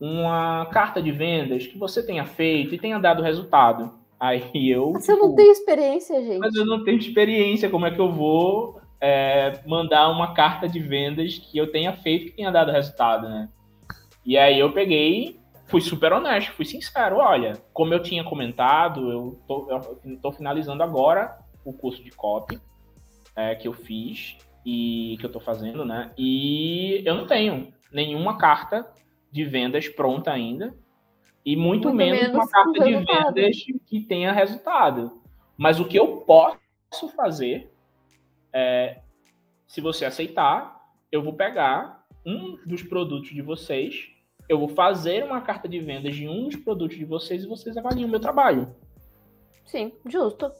[0.00, 3.92] uma carta de vendas que você tenha feito e tenha dado resultado.
[4.18, 4.92] Aí eu.
[4.92, 6.38] Você tipo, não tem experiência, gente.
[6.38, 7.68] Mas eu não tenho experiência.
[7.68, 12.26] Como é que eu vou é, mandar uma carta de vendas que eu tenha feito
[12.26, 13.48] que tenha dado resultado, né?
[14.24, 17.18] E aí eu peguei, fui super honesto, fui sincero.
[17.18, 22.58] Olha, como eu tinha comentado, eu tô, eu tô finalizando agora o curso de copy
[23.34, 26.10] é, que eu fiz e que eu tô fazendo, né?
[26.16, 28.90] E eu não tenho nenhuma carta
[29.30, 30.74] de vendas pronta ainda
[31.44, 35.22] e muito, muito menos, menos, uma carta de vendas que tenha resultado.
[35.56, 37.70] Mas o que eu posso fazer
[38.52, 39.00] é,
[39.66, 44.08] se você aceitar, eu vou pegar um dos produtos de vocês,
[44.48, 47.76] eu vou fazer uma carta de vendas de um dos produtos de vocês e vocês
[47.76, 48.74] avaliam o meu trabalho.
[49.64, 50.50] Sim, justo.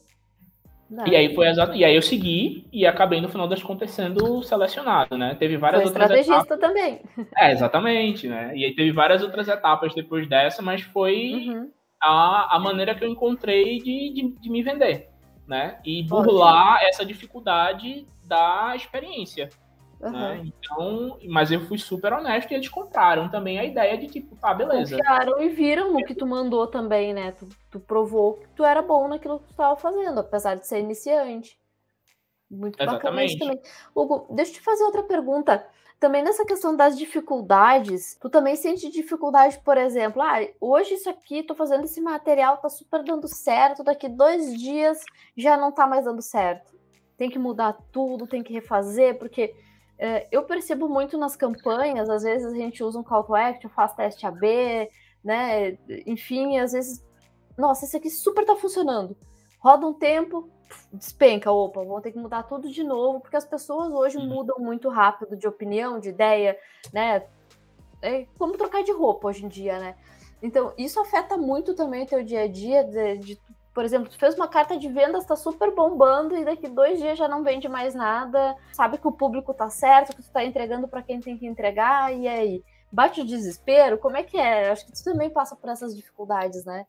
[1.07, 1.75] E aí foi exato.
[1.75, 5.35] E aí eu segui e acabei no final das contas sendo selecionado, né?
[5.35, 6.61] Teve várias foi outras estrategista etapas.
[6.61, 7.01] também.
[7.37, 8.57] É, exatamente, né?
[8.57, 11.70] E aí teve várias outras etapas depois dessa, mas foi uhum.
[12.01, 15.09] a, a maneira que eu encontrei de, de, de me vender,
[15.46, 15.79] né?
[15.85, 19.49] E burlar essa dificuldade da experiência.
[20.07, 20.19] Uhum.
[20.19, 20.45] Né?
[20.47, 24.55] Então, mas eu fui super honesto e eles compraram também a ideia de tipo, tá,
[24.55, 24.97] beleza.
[24.97, 27.33] Confiaram e viram no que tu mandou também, né?
[27.33, 30.81] Tu, tu provou que tu era bom naquilo que tu estava fazendo, apesar de ser
[30.81, 31.59] iniciante.
[32.51, 33.38] Muito Exatamente.
[33.38, 33.73] bacana também.
[33.95, 35.66] Hugo, deixa eu te fazer outra pergunta.
[35.99, 41.42] Também nessa questão das dificuldades, tu também sente dificuldade, por exemplo, ah, hoje isso aqui,
[41.42, 45.01] tô fazendo esse material, tá super dando certo, daqui dois dias
[45.35, 46.77] já não tá mais dando certo.
[47.16, 49.55] Tem que mudar tudo, tem que refazer, porque
[50.30, 53.94] eu percebo muito nas campanhas, às vezes a gente usa um call to action, faz
[53.94, 54.90] teste AB,
[55.24, 55.78] né?
[56.06, 57.04] Enfim, às vezes,
[57.56, 59.16] nossa, esse aqui super tá funcionando.
[59.59, 60.48] Roda um tempo,
[60.92, 64.26] despenca, opa, vou ter que mudar tudo de novo, porque as pessoas hoje uhum.
[64.26, 66.59] mudam muito rápido de opinião, de ideia,
[66.92, 67.26] né?
[68.02, 69.96] É como trocar de roupa hoje em dia, né?
[70.42, 73.40] Então, isso afeta muito também o teu dia a dia, de, de
[73.77, 77.19] por exemplo, tu fez uma carta de vendas, tá super bombando e daqui dois dias
[77.19, 80.89] já não vende mais nada, sabe que o público tá certo, que tu tá entregando
[80.89, 82.65] para quem tem que entregar, e aí?
[82.91, 83.99] Bate o desespero?
[83.99, 84.71] Como é que é?
[84.71, 86.87] Acho que tu também passa por essas dificuldades, né?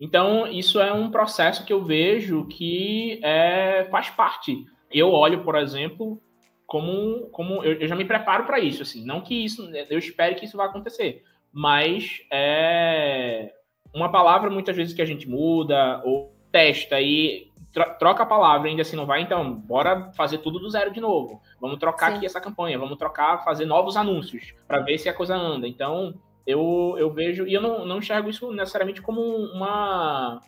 [0.00, 4.64] Então, isso é um processo que eu vejo que é, faz parte.
[4.90, 6.18] Eu olho, por exemplo,
[6.66, 10.36] como, como eu, eu já me preparo para isso, assim, não que isso, eu espere
[10.36, 11.22] que isso vá acontecer,
[11.52, 13.52] mas é,
[13.94, 17.50] uma palavra muitas vezes que a gente muda ou testa e
[17.98, 21.40] troca a palavra ainda assim não vai, então bora fazer tudo do zero de novo.
[21.60, 22.16] Vamos trocar Sim.
[22.16, 25.68] aqui essa campanha, vamos trocar, fazer novos anúncios para ver se a coisa anda.
[25.68, 26.14] Então
[26.46, 30.40] eu, eu vejo e eu não, não enxergo isso necessariamente como uma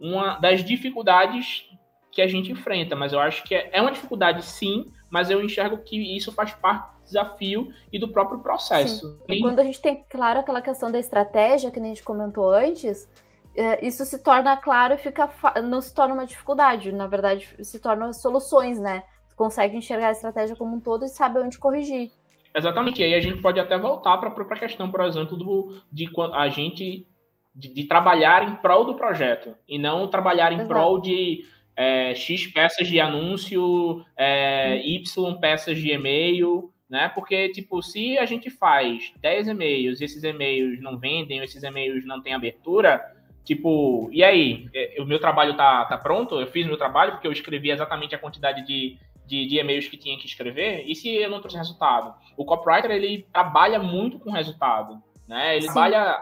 [0.00, 1.64] uma das dificuldades
[2.10, 5.42] que a gente enfrenta, mas eu acho que é, é uma dificuldade sim, mas eu
[5.42, 9.20] enxergo que isso faz parte desafio e do próprio processo.
[9.28, 13.08] E quando a gente tem claro aquela questão da estratégia que a gente comentou antes,
[13.54, 15.28] é, isso se torna claro e fica
[15.62, 19.02] não se torna uma dificuldade, na verdade se tornam soluções, né?
[19.36, 22.10] Consegue enxergar a estratégia como um todo e sabe onde corrigir.
[22.54, 25.80] Exatamente, e aí a gente pode até voltar para a própria questão, por exemplo, do,
[25.90, 27.06] de a gente
[27.54, 30.68] de, de, trabalhar em prol do projeto e não trabalhar em Exato.
[30.68, 31.44] prol de
[31.76, 37.08] é, X peças de anúncio, é, Y peças de e-mail, né?
[37.08, 41.62] Porque, tipo, se a gente faz 10 e-mails e esses e-mails não vendem, ou esses
[41.62, 43.02] e-mails não têm abertura,
[43.42, 44.68] tipo, e aí?
[44.74, 46.38] É, o meu trabalho tá, tá pronto?
[46.38, 49.96] Eu fiz meu trabalho porque eu escrevi exatamente a quantidade de, de, de e-mails que
[49.96, 52.14] tinha que escrever, e se eu não trouxe resultado?
[52.36, 55.56] O copywriter, ele trabalha muito com resultado, né?
[55.56, 55.72] Ele Sim.
[55.72, 56.20] trabalha...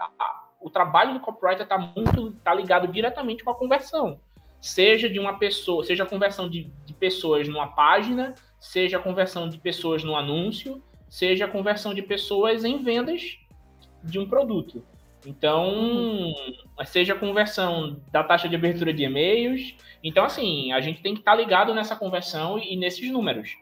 [0.60, 4.20] O trabalho do copywriter está muito tá ligado diretamente com a conversão
[4.60, 9.48] seja de uma pessoa, seja a conversão de, de pessoas numa página, seja a conversão
[9.48, 13.38] de pessoas no anúncio, seja a conversão de pessoas em vendas
[14.04, 14.84] de um produto.
[15.26, 16.32] Então,
[16.84, 19.74] seja a conversão da taxa de abertura de e-mails.
[20.02, 23.56] Então, assim, a gente tem que estar tá ligado nessa conversão e, nesses números.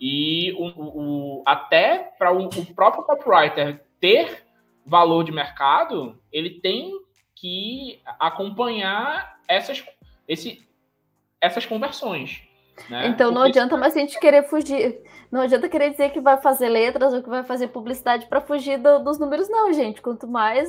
[0.00, 4.44] E o, o até para o, o próprio copywriter ter
[4.84, 6.92] valor de mercado, ele tem
[7.34, 9.84] que acompanhar essas
[10.26, 10.66] esse,
[11.40, 12.42] essas conversões.
[12.88, 13.08] Né?
[13.08, 15.00] Então não adianta mais a gente querer fugir.
[15.30, 18.78] Não adianta querer dizer que vai fazer letras ou que vai fazer publicidade para fugir
[18.78, 20.00] do, dos números, não, gente.
[20.02, 20.68] Quanto mais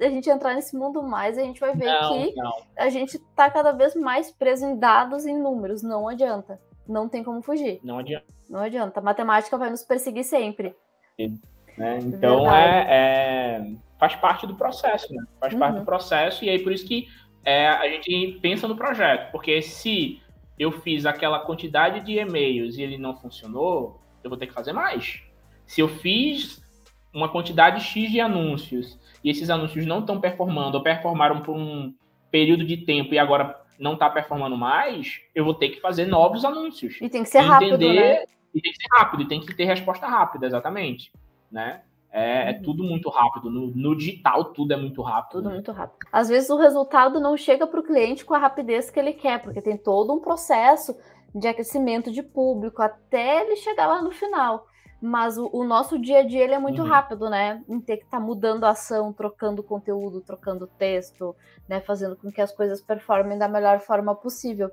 [0.00, 2.52] a gente entrar nesse mundo, mais a gente vai ver não, que não.
[2.76, 5.82] a gente está cada vez mais preso em dados e em números.
[5.82, 6.60] Não adianta.
[6.86, 7.80] Não tem como fugir.
[7.82, 8.26] Não adianta.
[8.48, 9.00] Não adianta.
[9.00, 10.74] A matemática vai nos perseguir sempre.
[11.78, 11.98] Né?
[12.02, 15.24] Então é, é, faz parte do processo, né?
[15.38, 15.58] Faz uhum.
[15.58, 15.84] parte do uhum.
[15.84, 17.08] processo, e aí por isso que
[17.44, 20.20] é, a gente pensa no projeto, porque se
[20.60, 24.74] eu fiz aquela quantidade de e-mails e ele não funcionou, eu vou ter que fazer
[24.74, 25.22] mais.
[25.66, 26.62] Se eu fiz
[27.14, 31.94] uma quantidade X de anúncios e esses anúncios não estão performando ou performaram por um
[32.30, 36.44] período de tempo e agora não está performando mais, eu vou ter que fazer novos
[36.44, 36.98] anúncios.
[37.00, 38.24] E tem que ser rápido, né?
[38.54, 41.10] E tem que ser rápido, e tem que ter resposta rápida, exatamente,
[41.50, 41.80] né?
[42.12, 42.62] É, é, uhum.
[42.62, 43.50] tudo muito rápido.
[43.50, 45.42] No, no, digital, tudo é muito rápido.
[45.42, 45.98] Tudo muito rápido.
[46.10, 49.40] Às vezes o resultado não chega para o cliente com a rapidez que ele quer,
[49.42, 50.96] porque tem todo um processo
[51.34, 54.66] de aquecimento de público até ele chegar lá no final.
[55.00, 56.88] Mas o, o nosso dia a dia ele é muito uhum.
[56.88, 57.62] rápido, né?
[57.68, 61.34] Em ter que estar tá mudando a ação, trocando conteúdo, trocando texto,
[61.68, 61.80] né?
[61.80, 64.70] Fazendo com que as coisas performem da melhor forma possível.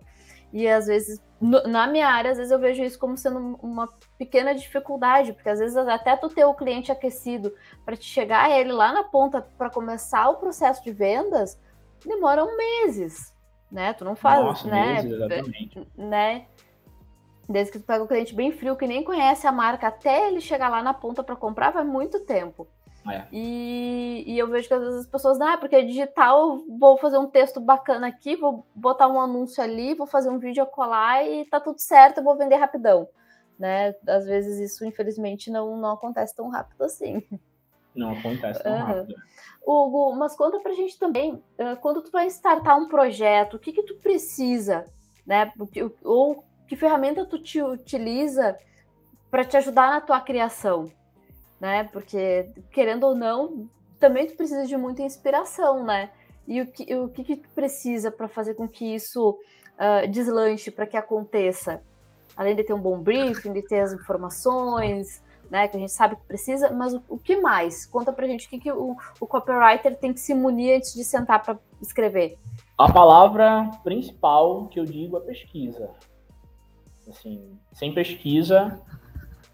[0.51, 3.87] E às vezes, no, na minha área, às vezes eu vejo isso como sendo uma
[4.17, 7.53] pequena dificuldade, porque às vezes até tu ter o cliente aquecido
[7.85, 11.59] para te chegar a ele lá na ponta para começar o processo de vendas,
[12.05, 13.33] demoram meses,
[13.71, 13.93] né?
[13.93, 14.93] Tu não faz, Nossa, né?
[14.93, 15.87] Meses, exatamente.
[15.97, 16.47] Né?
[17.49, 20.41] Desde que tu pega o cliente bem frio, que nem conhece a marca, até ele
[20.41, 22.67] chegar lá na ponta para comprar, vai muito tempo.
[23.09, 23.27] É.
[23.31, 27.17] E, e, eu vejo que às vezes as pessoas, ah, porque é digital, vou fazer
[27.17, 31.25] um texto bacana aqui, vou botar um anúncio ali, vou fazer um vídeo a colar
[31.25, 33.07] e tá tudo certo, eu vou vender rapidão.
[33.57, 33.95] Né?
[34.07, 37.23] Às vezes isso, infelizmente, não, não acontece tão rápido assim.
[37.95, 38.83] Não acontece tão uhum.
[38.83, 39.15] rápido.
[39.65, 41.43] Hugo, mas conta pra gente também,
[41.81, 44.85] quando tu vai startar um projeto, o que que tu precisa,
[45.25, 45.51] né?
[46.03, 48.57] Ou que ferramenta tu te utiliza
[49.31, 50.91] para te ajudar na tua criação?
[51.59, 51.85] Né?
[51.85, 56.11] Porque, querendo ou não, também tu precisa de muita inspiração, né?
[56.47, 60.71] E o que, o que, que tu precisa para fazer com que isso uh, deslanche,
[60.71, 61.81] para que aconteça?
[62.35, 65.67] Além de ter um bom briefing, de ter as informações, né?
[65.67, 67.85] Que a gente sabe que precisa, mas o, o que mais?
[67.85, 71.03] Conta pra gente o que, que o, o copywriter tem que se munir antes de
[71.03, 72.37] sentar para escrever.
[72.77, 75.89] A palavra principal que eu digo é pesquisa.
[77.09, 78.79] Assim, sem pesquisa,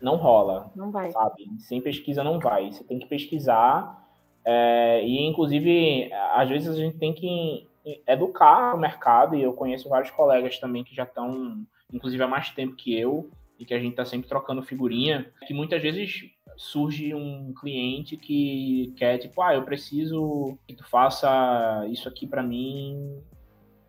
[0.04, 0.70] não rola.
[0.76, 1.10] Não vai.
[1.12, 1.50] Sabe?
[1.60, 2.72] Sem pesquisa não vai.
[2.72, 4.06] Você tem que pesquisar.
[4.46, 7.68] É, e, inclusive, às vezes a gente tem que
[8.06, 12.50] educar o mercado, e eu conheço vários colegas também que já estão, inclusive, há mais
[12.50, 17.14] tempo que eu, e que a gente está sempre trocando figurinha, que muitas vezes surge
[17.16, 23.22] um cliente que quer, tipo, ah, eu preciso que tu faça isso aqui para mim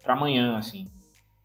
[0.03, 0.87] para amanhã, assim,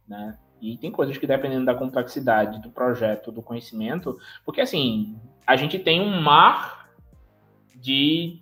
[0.08, 0.38] né?
[0.62, 5.80] E tem coisas que, dependendo da complexidade do projeto, do conhecimento, porque assim, a gente
[5.80, 6.90] tem um mar
[7.76, 8.42] de,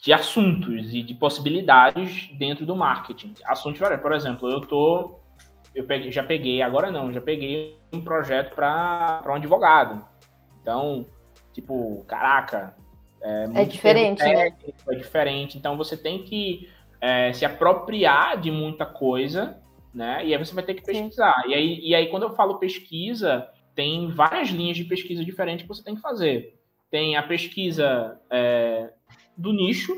[0.00, 3.34] de assuntos e de possibilidades dentro do marketing.
[3.44, 4.00] Assuntos vários.
[4.00, 5.20] Por exemplo, eu tô.
[5.74, 10.04] Eu peguei, já peguei, agora não, já peguei um projeto para um advogado.
[10.60, 11.06] Então,
[11.52, 12.74] tipo, caraca.
[13.20, 14.56] É, é diferente, né?
[14.88, 15.58] É diferente.
[15.58, 16.68] Então você tem que
[17.00, 19.60] é, se apropriar de muita coisa
[19.98, 20.24] né?
[20.24, 21.42] E aí você vai ter que pesquisar.
[21.48, 25.68] E aí, e aí, quando eu falo pesquisa, tem várias linhas de pesquisa diferentes que
[25.68, 26.54] você tem que fazer.
[26.88, 28.92] Tem a pesquisa é,
[29.36, 29.92] do nicho,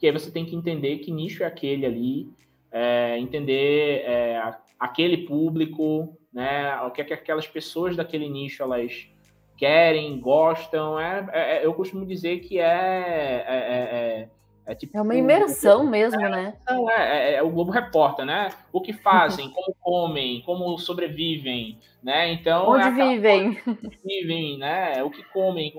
[0.00, 2.28] que aí você tem que entender que nicho é aquele ali,
[2.72, 4.42] é, entender é,
[4.78, 9.08] aquele público, né, o que, é que aquelas pessoas daquele nicho elas
[9.56, 10.98] querem, gostam.
[10.98, 14.28] É, é, é eu costumo dizer que é,
[14.70, 16.54] é, é tipo, é uma imersão mesmo, né?
[16.90, 18.50] É, é, o Globo Repórter, né?
[18.72, 22.32] O que fazem, como comem, como sobrevivem, né?
[22.32, 23.60] Então onde vivem,
[24.04, 25.02] vivem, né?
[25.02, 25.72] O que comem.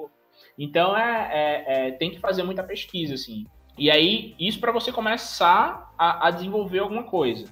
[0.58, 3.46] Então é, tem que fazer muita pesquisa, assim.
[3.78, 7.48] E aí isso para você começar a, a desenvolver alguma coisa.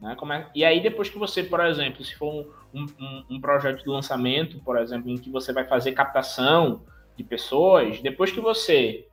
[0.00, 0.16] Né?
[0.32, 0.46] É...
[0.54, 4.58] E aí, depois que você, por exemplo, se for um, um, um, projeto de lançamento,
[4.60, 6.82] por exemplo, em que você vai fazer captação
[7.16, 9.06] de pessoas, depois que você,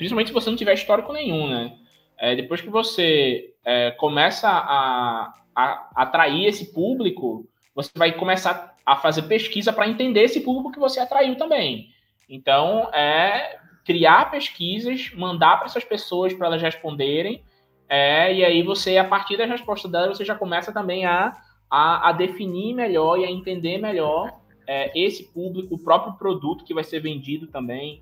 [0.00, 1.76] principalmente se você não tiver histórico nenhum, né?
[2.18, 8.96] É, depois que você é, começa a, a, atrair esse público, você vai começar a
[8.96, 11.90] fazer pesquisa para entender esse público que você atraiu também.
[12.28, 17.44] Então, é criar pesquisas, mandar para essas pessoas para elas responderem
[17.90, 21.36] é, e aí você, a partir da resposta dela, você já começa também a,
[21.68, 24.32] a, a definir melhor e a entender melhor
[24.64, 28.00] é, esse público, o próprio produto que vai ser vendido também.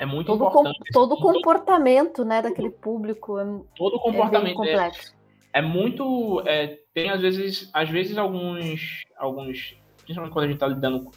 [0.00, 0.78] É muito todo importante.
[0.78, 3.38] Com, todo o comportamento né, daquele público.
[3.38, 3.44] É,
[3.76, 5.14] todo o é comportamento é, complexo.
[5.52, 6.42] é, muito.
[6.46, 9.76] É, tem às vezes, às vezes alguns, alguns.
[10.02, 11.10] Principalmente quando a gente está lidando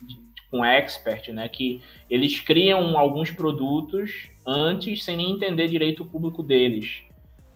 [0.51, 1.47] com expert, né?
[1.47, 7.03] Que eles criam alguns produtos antes sem nem entender direito o público deles.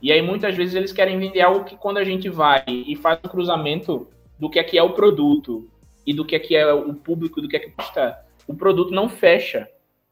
[0.02, 3.20] E aí muitas vezes eles querem vender algo que quando a gente vai e faz
[3.22, 4.08] o um cruzamento
[4.40, 5.70] do que é que é o produto
[6.06, 8.18] e do que é que é o público, do que é que custa,
[8.48, 9.68] o produto não fecha,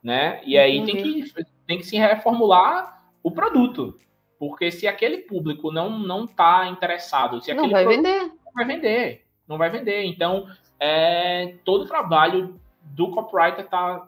[0.05, 0.39] né?
[0.45, 1.33] E aí tem que,
[1.65, 3.99] tem que se reformular o produto.
[4.37, 9.25] Porque se aquele público não não tá interessado, se não vai vender, não vai vender,
[9.47, 10.03] não vai vender.
[10.03, 10.47] Então,
[10.79, 14.07] é, todo o trabalho do copywriter tá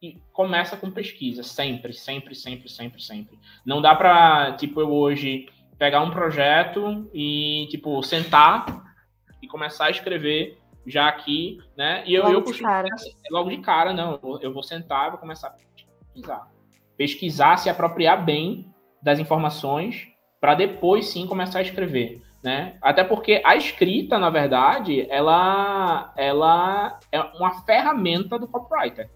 [0.00, 3.38] e começa com pesquisa, sempre, sempre, sempre, sempre, sempre.
[3.64, 8.94] Não dá para, tipo, eu hoje pegar um projeto e, tipo, sentar
[9.42, 12.02] e começar a escrever já aqui, né?
[12.06, 12.66] E eu, logo eu.
[12.92, 14.20] Assim, logo de cara, não.
[14.40, 16.48] Eu vou sentar e vou começar a pesquisar.
[16.96, 18.72] Pesquisar, se apropriar bem
[19.02, 20.08] das informações
[20.40, 22.22] para depois sim começar a escrever.
[22.42, 22.76] Né?
[22.80, 29.10] Até porque a escrita, na verdade, ela, ela é uma ferramenta do copywriter.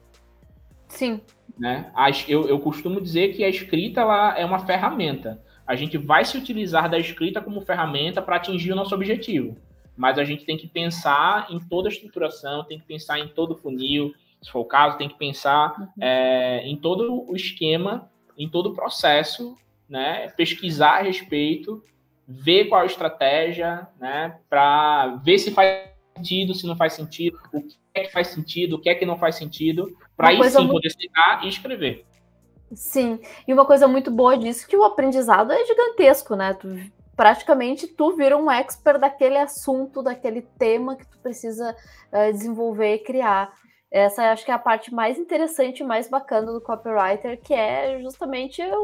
[0.88, 1.20] Sim.
[1.56, 1.92] Né?
[2.26, 5.40] Eu, eu costumo dizer que a escrita ela é uma ferramenta.
[5.64, 9.56] A gente vai se utilizar da escrita como ferramenta para atingir o nosso objetivo.
[10.00, 13.50] Mas a gente tem que pensar em toda a estruturação, tem que pensar em todo
[13.50, 15.88] o funil, se for o caso, tem que pensar uhum.
[16.00, 20.30] é, em todo o esquema, em todo o processo, né?
[20.30, 21.84] pesquisar a respeito,
[22.26, 24.38] ver qual a estratégia, né?
[24.48, 28.76] para ver se faz sentido, se não faz sentido, o que é que faz sentido,
[28.76, 30.72] o que é que não faz sentido, para aí sim muito...
[30.72, 32.06] poder citar e escrever.
[32.72, 36.54] Sim, e uma coisa muito boa disso é que o aprendizado é gigantesco, né?
[36.54, 36.90] Tu,
[37.20, 41.76] praticamente tu vira um expert daquele assunto, daquele tema que tu precisa
[42.10, 43.52] uh, desenvolver e criar.
[43.90, 48.00] Essa acho que é a parte mais interessante e mais bacana do copywriter, que é
[48.00, 48.74] justamente a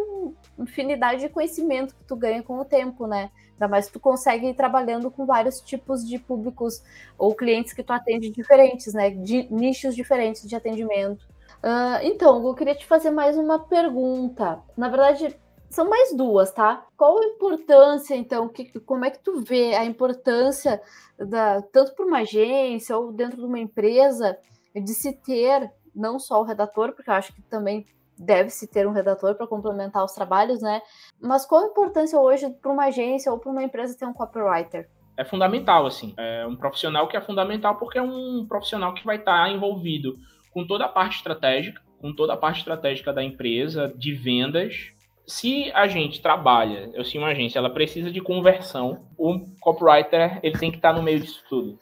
[0.58, 3.30] infinidade de conhecimento que tu ganha com o tempo, né?
[3.52, 6.82] Ainda mais tu consegue ir trabalhando com vários tipos de públicos
[7.16, 9.08] ou clientes que tu atende diferentes, né?
[9.08, 11.26] De nichos diferentes de atendimento.
[11.64, 14.60] Uh, então, eu queria te fazer mais uma pergunta.
[14.76, 15.34] Na verdade,
[15.70, 16.86] são mais duas, tá?
[16.96, 20.80] Qual a importância, então, que, como é que tu vê a importância
[21.18, 24.36] da, tanto para uma agência ou dentro de uma empresa
[24.74, 27.86] de se ter não só o redator, porque eu acho que também
[28.18, 30.80] deve-se ter um redator para complementar os trabalhos, né?
[31.20, 34.88] Mas qual a importância hoje para uma agência ou para uma empresa ter um copywriter?
[35.16, 36.14] É fundamental, assim.
[36.16, 40.18] É um profissional que é fundamental porque é um profissional que vai estar envolvido
[40.52, 44.92] com toda a parte estratégica, com toda a parte estratégica da empresa, de vendas.
[45.26, 50.56] Se a gente trabalha, eu sei uma agência, ela precisa de conversão, o copywriter ele
[50.56, 51.78] tem que estar no meio disso tudo.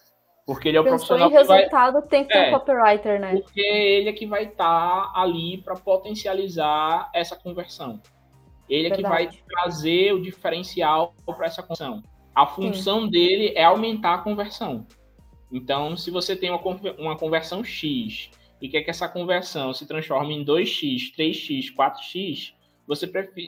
[0.47, 2.03] Porque ele é o Pensou profissional em resultado, vai...
[2.03, 3.33] tem que ter é, um copywriter, né?
[3.33, 8.01] Porque ele é que vai estar tá ali para potencializar essa conversão.
[8.69, 9.01] Ele Verdade.
[9.01, 12.03] é que vai trazer o diferencial para essa conversão.
[12.35, 13.11] A função Sim.
[13.11, 14.87] dele é aumentar a conversão.
[15.53, 16.61] Então, se você tem uma,
[16.99, 18.31] uma conversão X
[18.61, 22.53] e quer que essa conversão se transforme em 2x, 3x, 4x,
[22.87, 23.07] você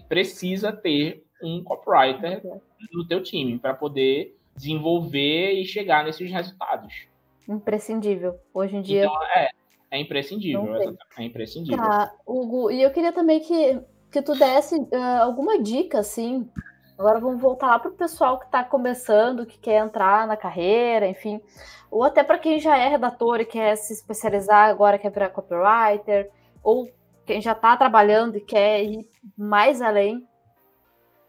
[0.09, 2.43] precisa ter um copywriter
[2.93, 7.07] no teu time para poder desenvolver e chegar nesses resultados.
[7.49, 8.39] Imprescindível.
[8.53, 9.05] Hoje em dia.
[9.05, 9.51] Então, é,
[9.91, 10.97] é imprescindível.
[11.19, 11.77] É imprescindível.
[11.77, 13.81] Tá, Hugo, e eu queria também que,
[14.11, 16.49] que tu desse uh, alguma dica, assim,
[16.99, 21.07] Agora vamos voltar lá para o pessoal que está começando, que quer entrar na carreira,
[21.07, 21.41] enfim,
[21.91, 26.31] ou até para quem já é redator e quer se especializar agora, quer virar copywriter,
[26.63, 26.89] ou
[27.27, 30.27] quem já está trabalhando e quer ir mais além.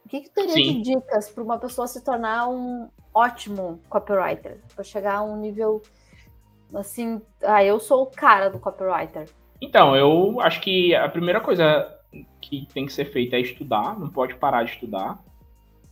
[0.05, 0.81] O que, que teria Sim.
[0.81, 4.61] de dicas para uma pessoa se tornar um ótimo copywriter?
[4.73, 5.81] Para chegar a um nível
[6.73, 9.29] assim, ah, eu sou o cara do copywriter.
[9.59, 11.93] Então, eu acho que a primeira coisa
[12.39, 15.19] que tem que ser feita é estudar, não pode parar de estudar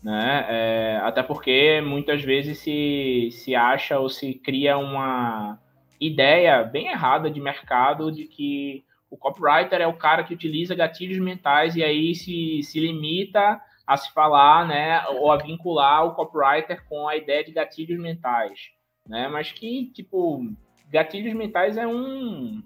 [0.05, 0.45] né?
[0.47, 5.59] É, até porque muitas vezes se, se acha ou se cria uma
[5.99, 11.19] ideia bem errada de mercado de que o copywriter é o cara que utiliza gatilhos
[11.19, 16.83] mentais e aí se, se limita a se falar, né, ou a vincular o copywriter
[16.87, 18.71] com a ideia de gatilhos mentais,
[19.07, 19.27] né?
[19.27, 20.43] Mas que, tipo,
[20.89, 22.63] gatilhos mentais é um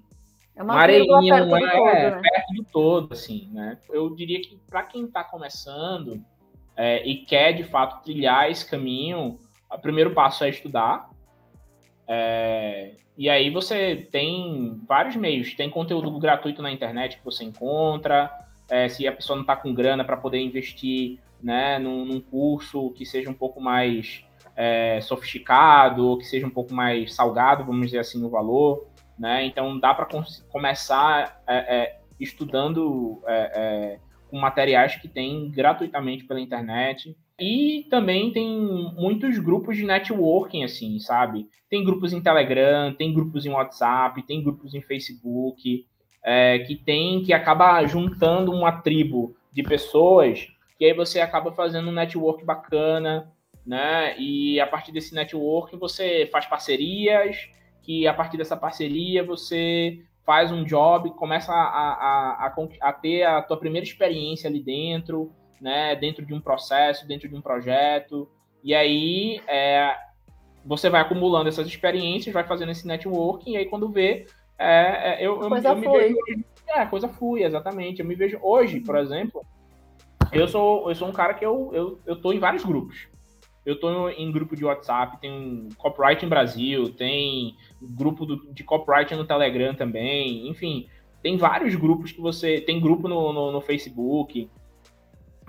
[0.56, 2.22] é uma, areinha, não é, todo, né?
[2.22, 3.78] perto do todo, assim, né?
[3.90, 6.24] Eu diria que para quem está começando,
[6.76, 9.40] é, e quer de fato trilhar esse caminho,
[9.72, 11.10] o primeiro passo é estudar.
[12.12, 18.32] É, e aí você tem vários meios, tem conteúdo gratuito na internet que você encontra.
[18.68, 22.92] É, se a pessoa não está com grana para poder investir né, num, num, curso
[22.92, 27.86] que seja um pouco mais é, sofisticado, ou que seja um pouco mais salgado, vamos
[27.86, 28.88] dizer assim, no valor.
[29.18, 29.46] Né?
[29.46, 30.08] Então dá para
[30.50, 33.22] começar é, é, estudando
[34.30, 37.16] com materiais que tem gratuitamente pela internet.
[37.40, 38.48] E também tem
[38.96, 41.48] muitos grupos de networking, assim, sabe?
[41.70, 45.86] Tem grupos em Telegram, tem grupos em WhatsApp, tem grupos em Facebook,
[46.24, 51.90] é, que tem, que acaba juntando uma tribo de pessoas, que aí você acaba fazendo
[51.90, 53.32] um network bacana,
[53.66, 54.18] né?
[54.20, 57.38] E a partir desse network você faz parcerias,
[57.82, 63.24] que a partir dessa parceria você faz um job, começa a, a, a, a, ter
[63.24, 65.32] a tua primeira experiência ali dentro,
[65.62, 68.30] né, dentro de um processo, dentro de um projeto,
[68.64, 69.96] e aí é,
[70.66, 74.26] você vai acumulando essas experiências, vai fazendo esse networking, e aí quando vê,
[74.58, 76.18] é, é eu, eu, coisa eu me vejo...
[76.68, 78.00] É, coisa fui, exatamente.
[78.00, 79.44] Eu me vejo hoje, por exemplo,
[80.32, 83.08] eu sou, eu sou um cara que eu, eu, eu tô em vários grupos.
[83.66, 89.14] Eu estou em grupo de WhatsApp, tem Copyright em Brasil, tem grupo do, de Copyright
[89.16, 90.88] no Telegram também, enfim,
[91.22, 92.62] tem vários grupos que você.
[92.62, 94.50] Tem grupo no, no, no Facebook.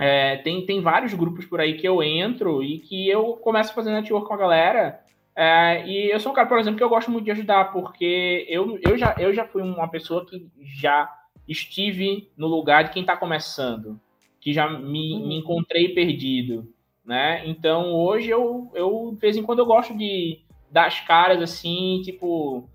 [0.00, 3.74] É, tem, tem vários grupos por aí que eu entro e que eu começo a
[3.74, 5.00] fazer network com a galera.
[5.36, 8.46] É, e eu sou um cara, por exemplo, que eu gosto muito de ajudar, porque
[8.48, 11.08] eu, eu, já, eu já fui uma pessoa que já
[11.46, 14.00] estive no lugar de quem está começando,
[14.40, 16.66] que já me, me encontrei perdido
[17.10, 17.42] né?
[17.44, 20.40] Então hoje eu, eu, de vez em quando, eu gosto de
[20.70, 22.68] dar as caras assim, tipo,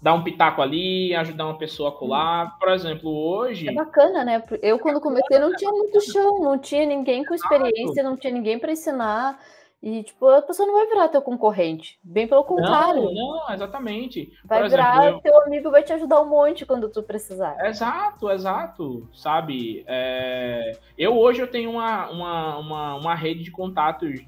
[0.00, 2.58] dar um pitaco ali, ajudar uma pessoa a colar.
[2.58, 3.68] Por exemplo, hoje.
[3.68, 4.42] É bacana, né?
[4.62, 8.58] Eu, quando comecei, não tinha muito chão, não tinha ninguém com experiência, não tinha ninguém
[8.58, 9.38] para ensinar.
[9.82, 11.98] E, tipo, a pessoa não vai virar teu concorrente.
[12.02, 13.04] Bem pelo contrário.
[13.04, 14.32] Não, não exatamente.
[14.44, 15.20] Vai Por virar exemplo, eu...
[15.20, 17.56] teu amigo, vai te ajudar um monte quando tu precisar.
[17.64, 19.08] Exato, exato.
[19.12, 19.84] Sabe?
[19.86, 20.72] É...
[20.96, 24.26] Eu hoje eu tenho uma, uma, uma, uma rede de contatos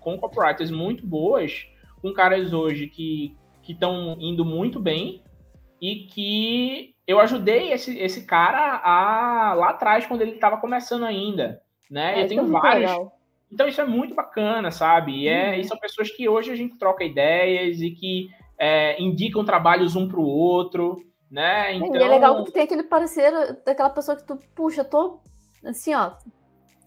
[0.00, 1.66] com copywriters muito boas,
[2.00, 3.36] com caras hoje que
[3.72, 5.22] estão indo muito bem
[5.80, 11.62] e que eu ajudei esse, esse cara a, lá atrás, quando ele estava começando ainda.
[11.90, 12.20] Né?
[12.20, 12.90] É, eu tenho vários.
[12.90, 13.16] Legal
[13.50, 15.12] então isso é muito bacana, sabe?
[15.12, 15.60] E, é, uhum.
[15.60, 20.08] e são pessoas que hoje a gente troca ideias e que é, indicam trabalhos um
[20.08, 21.74] para o outro, né?
[21.74, 21.94] Então...
[21.94, 23.32] E é legal então que tu tem aquele parecer
[23.64, 25.20] daquela pessoa que tu, puxa, tô
[25.64, 26.12] assim, ó,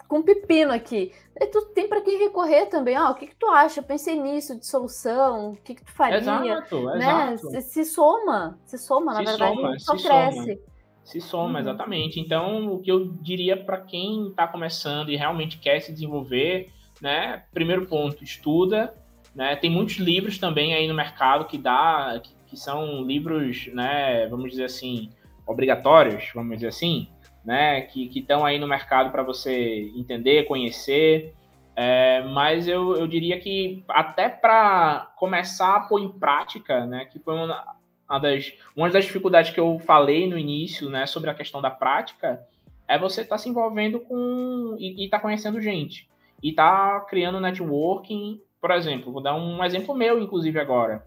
[0.10, 1.14] com pepino aqui.
[1.39, 2.95] E tu tem para quem recorrer também.
[2.95, 3.80] Ah, o que, que tu acha?
[3.80, 6.18] Eu pensei nisso de solução, o que, que tu faria?
[6.18, 7.34] Exato, né?
[7.34, 7.51] exato.
[7.51, 10.55] Se, se soma, se soma, na se verdade, soma, só cresce.
[10.55, 10.70] Soma.
[11.05, 11.60] Se soma, uhum.
[11.60, 12.20] exatamente.
[12.20, 17.43] Então, o que eu diria para quem está começando e realmente quer se desenvolver, né?
[17.53, 18.93] Primeiro ponto, estuda,
[19.34, 19.55] né?
[19.55, 24.28] Tem muitos livros também aí no mercado que dá, que, que são livros, né?
[24.28, 25.10] Vamos dizer assim,
[25.47, 27.07] obrigatórios, vamos dizer assim,
[27.44, 27.82] né?
[27.82, 31.34] Que estão aí no mercado para você entender, conhecer.
[31.76, 37.06] É, mas eu, eu diria que até para começar a pôr em prática, né?
[37.06, 37.64] Que foi uma,
[38.10, 41.70] uma das, uma das dificuldades que eu falei no início, né, sobre a questão da
[41.70, 42.44] prática,
[42.88, 46.10] é você estar tá se envolvendo com e estar tá conhecendo gente
[46.42, 48.42] e tá criando networking.
[48.60, 51.06] Por exemplo, vou dar um exemplo meu, inclusive agora.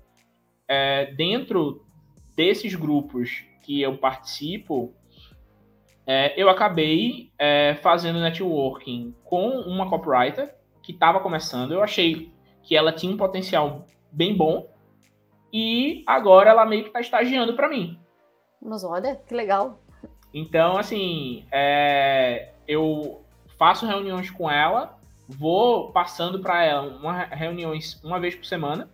[0.69, 1.85] É, dentro
[2.37, 4.95] desses grupos que eu participo,
[6.07, 11.73] é, eu acabei é, fazendo networking com uma copywriter que estava começando.
[11.73, 12.33] Eu achei
[12.63, 14.69] que ela tinha um potencial bem bom
[15.53, 17.99] e agora ela meio que está estagiando para mim.
[18.61, 19.81] Mas olha, que legal.
[20.35, 23.23] Então, assim, é, eu
[23.59, 24.99] faço reuniões com ela,
[25.29, 28.91] vou passando para ela uma, reuniões uma vez por semana.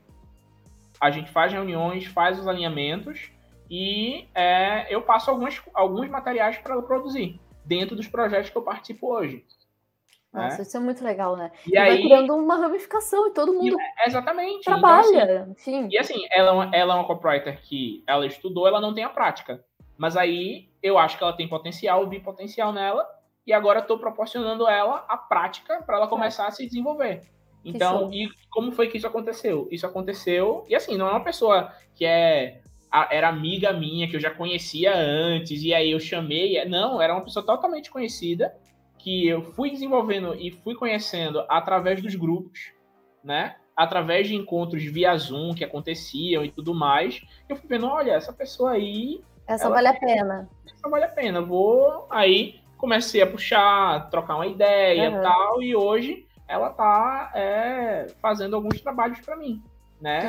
[1.01, 3.31] A gente faz reuniões, faz os alinhamentos
[3.71, 8.63] e é, eu passo alguns, alguns materiais para ela produzir dentro dos projetos que eu
[8.63, 9.45] participo hoje.
[10.33, 10.63] Nossa, é.
[10.63, 11.51] isso é muito legal, né?
[11.67, 14.65] E, e aí, vai criando uma ramificação e todo mundo e, exatamente.
[14.65, 15.43] trabalha.
[15.43, 18.81] Então, assim, E assim, ela, é uma, ela é uma copywriter que ela estudou, ela
[18.81, 19.65] não tem a prática.
[19.97, 23.07] Mas aí eu acho que ela tem potencial, vi potencial nela,
[23.47, 27.23] e agora estou proporcionando ela a prática para ela começar a se desenvolver.
[27.65, 29.67] Então, e como foi que isso aconteceu?
[29.71, 32.61] Isso aconteceu, e assim, não é uma pessoa que é
[33.11, 36.65] era amiga minha, que eu já conhecia antes, e aí eu chamei.
[36.65, 38.55] Não, era uma pessoa totalmente conhecida,
[38.99, 42.73] que eu fui desenvolvendo e fui conhecendo através dos grupos,
[43.23, 43.57] né?
[43.77, 47.21] Através de encontros via Zoom que aconteciam e tudo mais.
[47.49, 49.23] Eu fui vendo, olha, essa pessoa aí.
[49.47, 50.49] Essa vale a pena.
[50.67, 51.41] Essa vale a pena.
[51.41, 52.07] Vou.
[52.11, 58.57] Aí comecei a puxar, trocar uma ideia e tal, e hoje ela tá é, fazendo
[58.57, 59.63] alguns trabalhos para mim.
[60.01, 60.29] Né?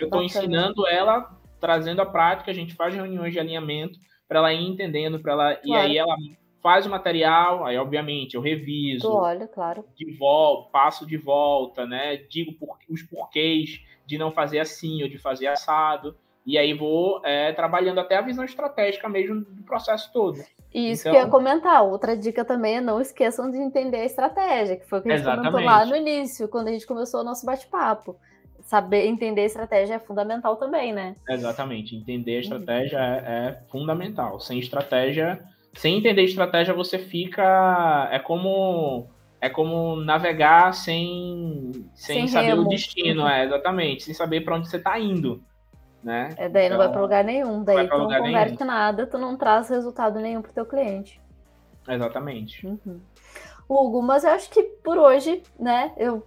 [0.00, 1.30] Eu estou ensinando ela,
[1.66, 3.98] trazendo a prática, a gente faz reuniões de alinhamento
[4.28, 5.56] para ela ir entendendo, para ela.
[5.56, 5.60] Claro.
[5.64, 6.14] E aí ela
[6.62, 9.10] faz o material, aí obviamente eu reviso.
[9.10, 9.84] Olha, claro.
[9.96, 12.16] De volta, passo de volta, né?
[12.16, 16.16] Digo por, os porquês de não fazer assim ou de fazer assado.
[16.46, 20.38] E aí vou é, trabalhando até a visão estratégica mesmo do processo todo.
[20.72, 21.82] E isso então, que eu ia comentar.
[21.82, 25.16] Outra dica também é não esqueçam de entender a estratégia, que foi o que a
[25.16, 25.50] gente exatamente.
[25.50, 28.16] comentou lá no início, quando a gente começou o nosso bate-papo.
[28.66, 31.14] Saber entender a estratégia é fundamental também, né?
[31.28, 31.94] Exatamente.
[31.94, 33.04] Entender a estratégia uhum.
[33.04, 34.40] é, é fundamental.
[34.40, 35.38] Sem estratégia,
[35.72, 38.08] sem entender estratégia, você fica.
[38.10, 39.06] É como.
[39.40, 42.62] É como navegar sem, sem, sem saber remo.
[42.62, 45.42] o destino, é, exatamente, sem saber para onde você está indo.
[46.02, 46.30] Né?
[46.38, 48.66] É, daí então, não vai para lugar nenhum, daí tu não converte nenhum.
[48.66, 51.20] nada, tu não traz resultado nenhum para o teu cliente.
[51.86, 52.66] Exatamente.
[52.66, 52.98] Uhum.
[53.68, 56.26] Hugo, mas eu acho que por hoje, né, eu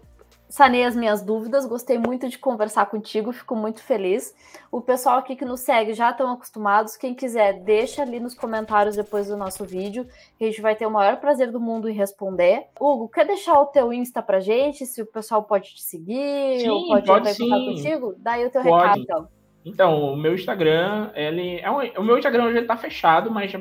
[0.50, 4.36] sanei as minhas dúvidas, gostei muito de conversar contigo, fico muito feliz.
[4.72, 6.98] O pessoal aqui que nos segue já estão acostumados.
[6.98, 10.88] Quem quiser, deixa ali nos comentários depois do nosso vídeo, que a gente vai ter
[10.88, 12.66] o maior prazer do mundo em responder.
[12.80, 14.86] Hugo, quer deixar o teu Insta pra gente?
[14.88, 18.16] Se o pessoal pode te seguir sim, ou pode, pode em contigo?
[18.18, 18.82] Dá aí o teu pode.
[18.82, 19.28] recado, então.
[19.64, 23.52] Então, o meu Instagram, ele é um, o meu Instagram hoje ele tá fechado, mas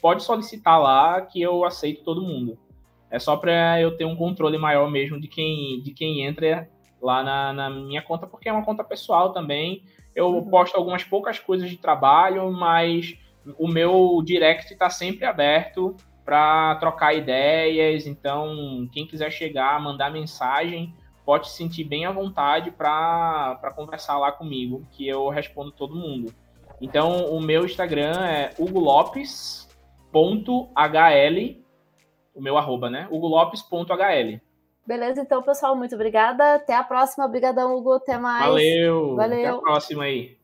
[0.00, 2.56] pode solicitar lá que eu aceito todo mundo.
[3.10, 6.68] É só para eu ter um controle maior mesmo de quem, de quem entra
[7.00, 9.82] lá na, na minha conta, porque é uma conta pessoal também.
[10.14, 10.50] Eu uhum.
[10.50, 13.16] posto algumas poucas coisas de trabalho, mas
[13.58, 15.94] o meu direct está sempre aberto
[16.24, 18.06] para trocar ideias.
[18.06, 20.92] Então, quem quiser chegar, mandar mensagem,
[21.24, 26.34] pode se sentir bem à vontade para conversar lá comigo, que eu respondo todo mundo.
[26.80, 29.66] Então, o meu Instagram é hugolopes.hl
[32.36, 33.08] o meu arroba, né?
[33.10, 34.40] hugolopes.hl.
[34.86, 36.54] Beleza, então, pessoal, muito obrigada.
[36.54, 37.24] Até a próxima.
[37.24, 37.94] Obrigadão, Hugo.
[37.94, 38.46] Até mais.
[38.46, 39.16] Valeu.
[39.16, 39.38] Valeu.
[39.38, 40.36] Até a próxima aí.